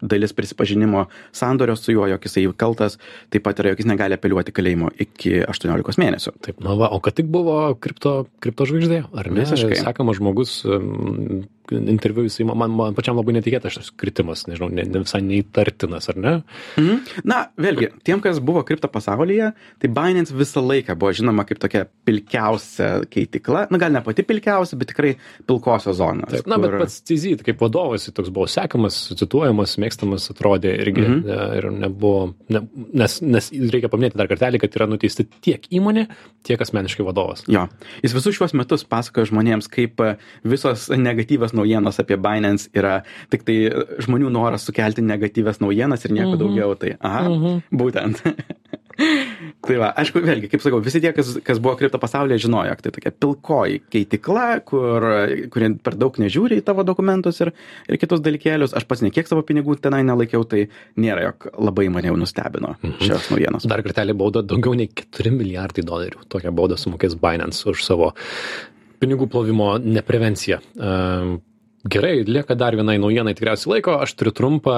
dalis 0.00 0.34
prisipažinimo 0.36 1.06
sandorio 1.32 1.76
su 1.78 1.94
juo, 1.94 2.06
jog 2.10 2.24
jisai 2.28 2.46
kaltas, 2.58 2.98
taip 3.32 3.46
pat 3.46 3.62
yra, 3.62 3.72
jog 3.72 3.82
jis 3.82 3.88
negali 3.88 4.18
apeliuoti 4.18 4.54
kalėjimo 4.54 4.92
iki 5.00 5.38
18 5.48 6.02
mėnesių. 6.02 6.34
Taip, 6.44 6.60
na 6.64 6.76
va, 6.78 6.92
o 6.92 7.00
kad 7.04 7.16
tik 7.18 7.30
buvo 7.32 7.60
kripto 7.80 8.26
kriptožvaigždė, 8.44 9.04
ar 9.16 9.30
ne? 9.32 9.46
Visiškai. 9.46 9.80
Sekamas 9.80 10.20
žmogus, 10.20 10.58
interviu 11.72 12.24
jisai 12.26 12.46
man, 12.48 12.72
man 12.74 12.96
pačiam 12.96 13.18
labai 13.18 13.34
netikėtas 13.36 13.76
šis 13.76 13.90
kritimas, 13.98 14.46
nežinau, 14.48 14.70
ne, 14.72 14.84
ne 14.88 15.02
visai 15.02 15.20
neįtartinas, 15.24 16.08
ar 16.12 16.20
ne? 16.20 16.34
Mhm. 16.80 17.22
Na, 17.28 17.40
vėlgi, 17.60 17.90
tiem, 18.06 18.22
kas 18.24 18.40
buvo 18.44 18.62
kripto 18.68 18.90
pasaulyje, 18.92 19.52
tai 19.82 19.90
Binance 19.92 20.34
visą 20.36 20.62
laiką 20.64 20.96
buvo 20.98 21.12
žinoma 21.16 21.44
kaip 21.48 21.60
tokia 21.62 21.84
pilkiausia 22.08 22.90
keitikla, 23.12 23.66
na 23.72 23.80
gal 23.80 23.94
ne 23.94 24.02
pati 24.04 24.24
pilkiausia, 24.26 24.78
bet 24.80 24.92
tikrai 24.92 25.14
pilkosios 25.48 25.98
zonos. 26.00 26.32
Taip, 26.32 26.48
na, 26.50 26.58
kur... 26.58 26.66
bet 26.66 26.84
pats 26.84 27.00
Tizit, 27.08 27.44
kaip 27.46 27.60
vadovas, 27.62 28.08
toks 28.14 28.32
buvo 28.34 28.48
sekamas, 28.50 28.98
cituojamas, 29.18 29.76
mėgstamas, 29.80 30.28
atrodė 30.32 30.74
irgi 30.82 31.04
mhm. 31.04 31.20
ne, 31.28 31.38
ir 31.60 31.68
nebuvo, 31.84 32.32
ne, 32.52 32.64
nes, 33.02 33.18
nes 33.24 33.50
reikia 33.72 33.90
paminėti 33.92 34.20
dar 34.20 34.30
kartelį, 34.30 34.62
kad 34.62 34.76
yra 34.78 34.88
nuteisti 34.90 35.26
tiek 35.44 35.64
įmonė, 35.74 36.08
tiek 36.46 36.60
asmeniškai 36.64 37.06
vadovas. 37.06 37.44
Jo, 37.50 37.66
jis 38.04 38.16
visus 38.16 38.36
šiuos 38.38 38.54
metus 38.58 38.84
pasakojo 38.88 39.28
žmonėms, 39.30 39.70
kaip 39.72 40.02
visos 40.48 40.88
negatyvios 40.94 41.54
naujienos 41.58 42.00
apie 42.02 42.18
Binance 42.22 42.70
yra 42.76 43.00
tik 43.32 43.46
tai 43.48 43.58
žmonių 44.04 44.32
noras 44.34 44.66
sukelti 44.68 45.04
negatyves 45.04 45.62
naujienas 45.64 46.04
ir 46.04 46.16
nieko 46.16 46.34
-hmm. 46.34 46.42
daugiau. 46.44 46.74
Tai, 46.78 46.96
aha, 47.00 47.22
-hmm. 47.28 47.62
būtent. 47.72 48.22
tai 49.66 49.76
va, 49.78 49.90
aišku, 50.00 50.20
vėlgi, 50.24 50.48
kaip 50.50 50.62
sakau, 50.62 50.80
visi 50.82 51.00
tie, 51.02 51.12
kas, 51.14 51.30
kas 51.46 51.60
buvo 51.62 51.76
kripto 51.78 52.00
pasaulyje, 52.02 52.42
žinojo, 52.46 52.74
kad 52.78 52.88
tai 52.88 52.92
tokia 52.94 53.12
pilkoji 53.14 53.80
keitikla, 53.92 54.46
kur, 54.66 55.06
kurie 55.54 55.70
per 55.84 55.96
daug 55.98 56.18
nežiūri 56.18 56.58
į 56.58 56.64
tavo 56.66 56.84
dokumentus 56.86 57.38
ir, 57.44 57.52
ir 57.88 58.00
kitus 58.00 58.22
dalykėlius. 58.24 58.74
Aš 58.78 58.88
pats 58.90 59.04
nekiek 59.06 59.30
savo 59.30 59.44
pinigų 59.46 59.78
tenai 59.82 60.02
nelaikiau, 60.06 60.46
tai 60.48 60.66
nėra, 60.98 61.28
jog 61.28 61.50
labai 61.68 61.86
mane 61.94 62.10
jau 62.10 62.16
nustebino 62.18 62.74
mhm. 62.78 62.98
šios 63.04 63.30
naujienos. 63.34 63.68
Dar 63.70 63.84
kartelį 63.86 64.18
bauda 64.18 64.42
daugiau 64.46 64.74
nei 64.78 64.90
4 64.90 65.34
milijardai 65.34 65.86
dolerių. 65.86 66.26
Tokią 66.32 66.54
baudą 66.54 66.80
sumokės 66.80 67.18
Binance 67.22 67.68
už 67.70 67.86
savo 67.86 68.12
pinigų 69.02 69.28
plovimo 69.32 69.76
neprevenciją. 69.82 70.62
Ehm, 70.78 71.38
Gerai, 71.86 72.24
lieka 72.26 72.56
dar 72.58 72.74
vienai 72.74 72.96
naujienai 72.98 73.36
tikriausiai 73.38 73.76
laiko, 73.76 73.92
aš 74.02 74.16
turiu 74.18 74.32
trumpą, 74.34 74.74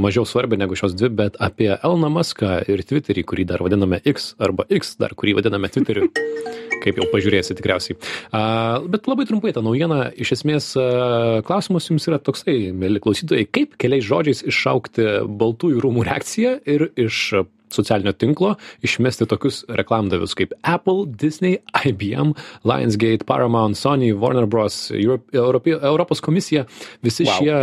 mažiau 0.00 0.24
svarbią 0.26 0.56
negu 0.56 0.76
šios 0.78 0.94
dvi, 0.96 1.10
bet 1.12 1.36
apie 1.36 1.68
Elną 1.76 2.08
Muską 2.10 2.62
ir 2.64 2.80
Twitterį, 2.88 3.26
kurį 3.28 3.44
dar 3.50 3.60
vadiname 3.62 4.00
X 4.08 4.32
arba 4.40 4.64
X, 4.72 4.94
dar 4.98 5.12
kurį 5.12 5.36
vadiname 5.38 5.68
Twitteriu. 5.70 6.08
Kaip 6.82 6.96
jau 6.96 7.04
pažiūrėsi 7.12 7.58
tikriausiai. 7.58 7.98
Uh, 8.32 8.88
bet 8.88 9.06
labai 9.10 9.26
trumpai 9.28 9.52
tą 9.52 9.60
naujieną, 9.66 10.00
iš 10.16 10.32
esmės 10.38 10.70
uh, 10.80 11.42
klausimas 11.44 11.90
jums 11.90 12.08
yra 12.08 12.20
toksai, 12.22 12.70
mėly 12.72 13.02
klausytojai, 13.04 13.44
kaip 13.50 13.74
keliais 13.82 14.06
žodžiais 14.06 14.44
iššaukti 14.48 15.08
Baltųjų 15.28 15.82
rūmų 15.84 16.06
reakciją 16.08 16.54
ir 16.70 16.88
iš 16.96 17.42
socialinio 17.74 18.12
tinklo 18.12 18.54
išmesti 18.86 19.26
tokius 19.28 19.62
reklamdavius 19.68 20.34
kaip 20.38 20.54
Apple, 20.62 21.06
Disney, 21.06 21.58
IBM, 21.84 22.34
Lionsgate, 22.68 23.26
Paramount, 23.28 23.78
Sony, 23.78 24.12
Warner 24.12 24.46
Bros, 24.46 24.90
Europe, 24.92 25.70
Europos 25.70 26.20
komisija, 26.24 26.64
visi 27.02 27.26
wow. 27.26 27.38
šie 27.38 27.56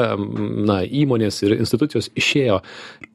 na, 0.66 0.82
įmonės 0.86 1.42
ir 1.46 1.58
institucijos 1.60 2.12
išėjo 2.16 2.62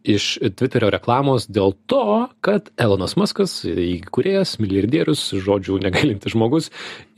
iš 0.05 0.39
Twitterio 0.57 0.91
reklamos 0.93 1.47
dėl 1.51 1.75
to, 1.91 2.29
kad 2.45 2.71
Elonas 2.81 3.17
Muskas, 3.21 3.61
įkūrėjas, 3.65 4.57
milijardierius, 4.63 5.23
žodžių 5.45 5.81
negalintis 5.85 6.33
žmogus, 6.35 6.71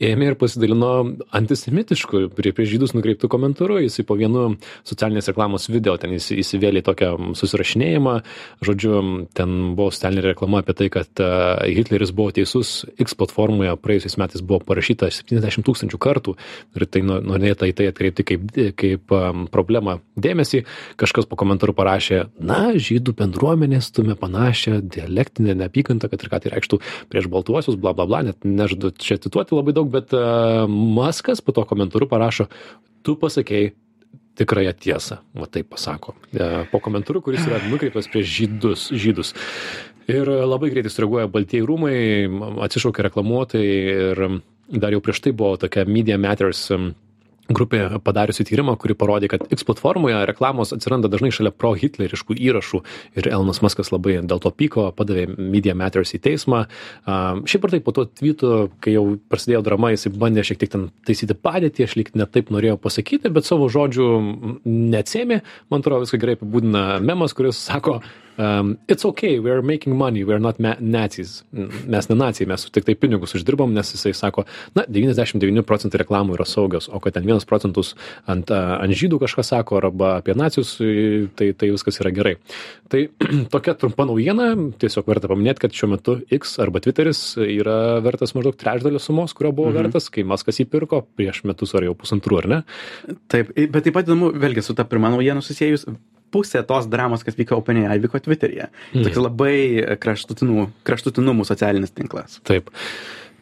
ėmė 0.03 0.31
ir 0.31 0.37
pasidalino 0.39 0.91
antisemitišku 1.35 2.27
prie, 2.35 2.51
prie 2.55 2.67
žydus 2.67 2.95
nukreiptų 2.97 3.29
komentaru. 3.31 3.79
Jisai 3.83 4.05
po 4.07 4.17
vienu 4.19 4.57
socialinės 4.87 5.31
reklamos 5.31 5.69
video 5.71 5.95
ten 6.01 6.15
įsivėlė 6.17 6.83
tokią 6.85 7.13
susirašinėjimą, 7.39 8.17
žodžiu, 8.65 8.99
ten 9.37 9.55
buvo 9.77 9.91
socialinė 9.93 10.33
reklama 10.33 10.63
apie 10.63 10.75
tai, 10.77 10.89
kad 10.93 11.23
e, 11.23 11.29
Hitleris 11.77 12.11
buvo 12.15 12.35
teisus, 12.35 12.83
X 12.99 13.15
platformoje 13.19 13.77
praėjusiais 13.79 14.19
metais 14.19 14.43
buvo 14.43 14.59
parašyta 14.67 15.11
70 15.13 15.63
tūkstančių 15.63 16.01
kartų 16.01 16.35
ir 16.75 16.87
tai 16.91 17.03
norėta 17.07 17.69
į 17.69 17.77
tai 17.77 17.89
atkreipti 17.93 18.27
kaip, 18.27 18.51
kaip 18.79 19.15
problemą 19.53 19.99
dėmesį. 20.19 20.63
Kažkas 20.99 21.27
po 21.29 21.37
komentaru 21.39 21.75
parašė, 21.77 22.25
na, 22.43 22.72
žydų 22.81 23.15
bendruomenė 23.19 23.81
stumia 23.83 24.15
panašią 24.19 24.79
dialektinę 24.93 25.55
neapykantą, 25.59 26.09
kad 26.11 26.23
ir 26.23 26.31
ką 26.31 26.41
tai 26.43 26.53
reikštų 26.55 26.79
prieš 27.11 27.29
baltuosius, 27.33 27.77
bla 27.79 27.93
bla 27.97 28.07
bla, 28.09 28.23
net 28.29 28.47
nežadu 28.47 28.93
čia 28.97 29.19
cituoti 29.21 29.57
labai 29.57 29.75
daug, 29.75 29.91
bet 29.93 30.15
uh, 30.17 30.65
Maskas 30.69 31.43
po 31.43 31.55
to 31.55 31.65
komentaru 31.69 32.09
parašo, 32.09 32.49
tu 33.03 33.17
pasakėjai 33.19 33.73
tikrąją 34.39 34.73
tiesą, 34.73 35.19
va 35.37 35.45
taip 35.45 35.69
pasako. 35.69 36.15
E, 36.33 36.65
po 36.71 36.79
komentaru, 36.81 37.21
kuris 37.21 37.43
yra 37.45 37.59
nukreiptas 37.69 38.09
prieš 38.09 38.31
žydus, 38.33 38.87
žydus. 38.89 39.33
Ir 40.09 40.27
labai 40.27 40.71
greitai 40.73 40.91
sureaguoja 40.91 41.29
Baltieji 41.31 41.65
rūmai, 41.67 41.97
atsišaukia 42.65 43.05
reklamuotojai 43.07 43.75
ir 44.09 44.23
dar 44.73 44.95
jau 44.95 45.03
prieš 45.05 45.21
tai 45.23 45.35
buvo 45.37 45.55
tokia 45.61 45.85
Media 45.85 46.17
Matters 46.17 46.65
grupė 47.55 47.83
padariusi 48.03 48.45
tyrimą, 48.47 48.75
kuri 48.81 48.95
parodė, 48.97 49.29
kad 49.31 49.45
X 49.53 49.65
platformoje 49.67 50.23
reklamos 50.29 50.73
atsiranda 50.75 51.09
dažnai 51.11 51.31
šalia 51.33 51.53
pro-hitleriškų 51.55 52.37
įrašų 52.49 52.81
ir 53.19 53.29
Elonas 53.29 53.61
Maskas 53.65 53.93
labai 53.93 54.19
dėl 54.21 54.41
to 54.43 54.51
pyko, 54.53 54.89
padavė 54.97 55.27
Media 55.37 55.75
Matters 55.77 56.15
į 56.17 56.21
teismą. 56.27 56.65
Uh, 57.03 57.43
šiaip 57.49 57.67
ar 57.67 57.75
taip, 57.75 57.85
po 57.87 57.95
to 57.95 58.07
tweetų, 58.09 58.53
kai 58.83 58.95
jau 58.95 59.05
prasidėjo 59.31 59.63
drama, 59.65 59.93
jisai 59.93 60.13
bandė 60.15 60.45
šiek 60.47 60.61
tiek 60.63 60.73
ten 60.73 60.89
taisyti 61.07 61.37
padėtį, 61.37 61.87
aš 61.87 61.97
lyg 61.99 62.11
netaip 62.17 62.51
norėjau 62.53 62.79
pasakyti, 62.81 63.31
bet 63.33 63.47
savo 63.49 63.69
žodžių 63.73 64.09
neatsėmė. 64.65 65.41
Man 65.73 65.83
atrodo, 65.83 66.03
viską 66.05 66.21
gerai 66.21 66.37
apibūdina 66.39 66.83
memas, 67.03 67.35
kuris 67.37 67.61
sako, 67.61 67.99
um, 68.37 68.77
it's 68.87 69.05
okay, 69.05 69.39
we 69.39 69.51
are 69.51 69.61
making 69.61 69.95
money, 69.97 70.23
we 70.23 70.33
are 70.33 70.39
not 70.39 70.59
nazis. 70.59 71.43
Mes 71.51 72.09
ne 72.09 72.15
nacijai, 72.15 72.47
mes 72.49 72.65
tik 72.71 72.85
tai 72.87 72.95
pinigus 72.95 73.35
uždirbam, 73.37 73.73
nes 73.73 73.93
jisai 73.93 74.13
sako, 74.17 74.45
na, 74.77 74.85
99 74.89 75.65
procentai 75.67 76.01
reklamų 76.03 76.37
yra 76.37 76.47
saugios, 76.47 76.89
o 76.89 77.01
kad 77.03 77.17
ten 77.17 77.27
1 77.27 77.47
procentus 77.49 77.93
ant, 78.29 78.51
ant 78.51 78.95
žydų 78.97 79.19
kažkas 79.23 79.53
sako 79.53 79.79
arba 79.81 80.15
apie 80.19 80.35
nacijus, 80.37 80.75
tai, 81.37 81.51
tai 81.57 81.71
viskas 81.73 81.99
yra 82.03 82.13
gerai. 82.15 82.35
Tai 82.91 83.05
tokia 83.53 83.75
trumpa 83.79 84.07
naujiena, 84.09 84.53
tiesiog 84.81 85.09
verta 85.09 85.31
paminėti, 85.31 85.65
kad 85.65 85.77
šiuo 85.77 85.93
metu 85.95 86.17
X 86.33 86.57
arba 86.63 86.81
Twitteris 86.83 87.21
yra 87.43 87.99
vertas 88.05 88.35
maždaug 88.37 88.57
trečdalio 88.59 89.01
sumos, 89.01 89.35
kurio 89.37 89.53
buvo 89.55 89.71
mhm. 89.71 89.79
vertas, 89.81 90.09
kai 90.13 90.25
Maskas 90.27 90.61
įpirko 90.63 91.03
prieš 91.17 91.43
metus 91.49 91.75
ar 91.77 91.87
jau 91.87 91.95
pusantrų, 91.97 92.41
ar 92.43 92.49
ne? 92.49 92.63
Taip, 93.31 93.53
bet 93.53 93.83
taip 93.85 93.95
pat 93.95 94.09
įdomu, 94.09 94.33
vėlgi 94.39 94.65
su 94.65 94.75
ta 94.77 94.85
pirma 94.87 95.11
naujiena 95.13 95.43
susijęs, 95.43 95.87
pusė 96.33 96.63
tos 96.67 96.89
dramos, 96.91 97.25
kas 97.25 97.37
vyko 97.39 97.59
OpenAI, 97.61 97.99
vyko 98.03 98.21
Twitter'yje. 98.23 98.69
Mm. 98.93 99.07
Toks 99.07 99.21
labai 99.21 99.57
kraštutinų, 100.03 100.67
kraštutinumų 100.87 101.45
socialinis 101.49 101.93
tinklas. 101.95 102.39
Taip. 102.47 102.71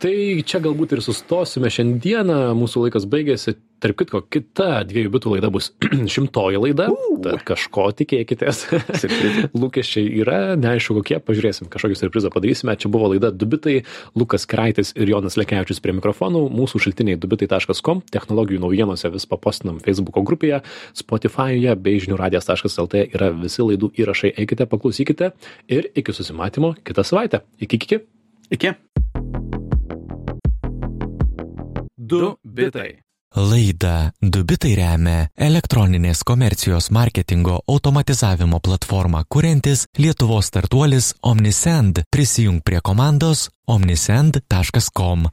Tai 0.01 0.13
čia 0.49 0.57
galbūt 0.57 0.95
ir 0.95 0.99
sustosime 1.05 1.69
šiandieną, 1.69 2.55
mūsų 2.57 2.87
laikas 2.87 3.03
baigėsi, 3.05 3.53
tarp 3.81 3.99
kitko 3.99 4.23
kita 4.33 4.79
dviejų 4.89 5.11
bitų 5.13 5.33
laida 5.35 5.51
bus 5.53 5.67
šimtoji 6.13 6.57
laida. 6.57 6.87
Tad 7.21 7.43
kažko 7.45 7.83
tikėkitės. 7.99 8.63
Lūkesčiai 9.61 10.07
yra. 10.23 10.55
Neaišku 10.57 10.95
kokie. 10.97 11.19
Pažiūrėsim 11.21 11.69
kažkokį 11.69 11.99
siurprizą 11.99 12.31
padarysime. 12.33 12.73
Čia 12.81 12.89
buvo 12.93 13.11
laida 13.11 13.29
du 13.29 13.45
bitai. 13.49 13.75
Lukas 14.17 14.47
keraitis 14.49 14.95
ir 14.97 15.13
jonas 15.13 15.37
lekevičius 15.37 15.83
prie 15.85 15.93
mikrofonų. 15.99 16.47
Mūsų 16.49 16.81
šaltiniai 16.87 17.21
du 17.21 17.29
bitai 17.29 17.51
taškas 17.53 17.83
kom 17.85 18.01
technologijų 18.13 18.63
naujienose 18.65 19.13
vis 19.13 19.29
papostinam 19.29 19.77
feisbuko 19.85 20.25
grupėje. 20.25 20.63
Spotifajuje 20.97 21.77
bei 21.77 22.01
žinių 22.01 22.17
radijas 22.23 22.49
taškas 22.49 22.79
lt 22.87 23.05
yra 23.05 23.29
visi 23.37 23.61
laidų 23.69 23.93
įrašai. 24.01 24.33
Eikite 24.33 24.65
paklausykite. 24.71 25.35
Ir 25.69 25.93
iki 25.93 26.17
susimatymo 26.17 26.73
kitą 26.81 27.05
savaitę. 27.05 27.45
Iki 27.61 27.81
iki. 27.85 28.01
Iki 28.51 28.75
du 32.11 32.35
bitai 32.43 32.91
Laida 33.31 34.11
Dubitai 34.19 34.73
remia 34.75 35.29
elektroninės 35.39 36.19
komercijos 36.27 36.89
marketingo 36.91 37.61
automatizavimo 37.63 38.59
platformą 38.59 39.21
kuriantis 39.31 39.85
Lietuvos 39.97 40.51
startuolis 40.51 41.13
Omnisend. 41.23 42.03
Prisijung 42.11 42.59
prie 42.65 42.81
komandos 42.83 43.47
omnisend.com. 43.67 45.29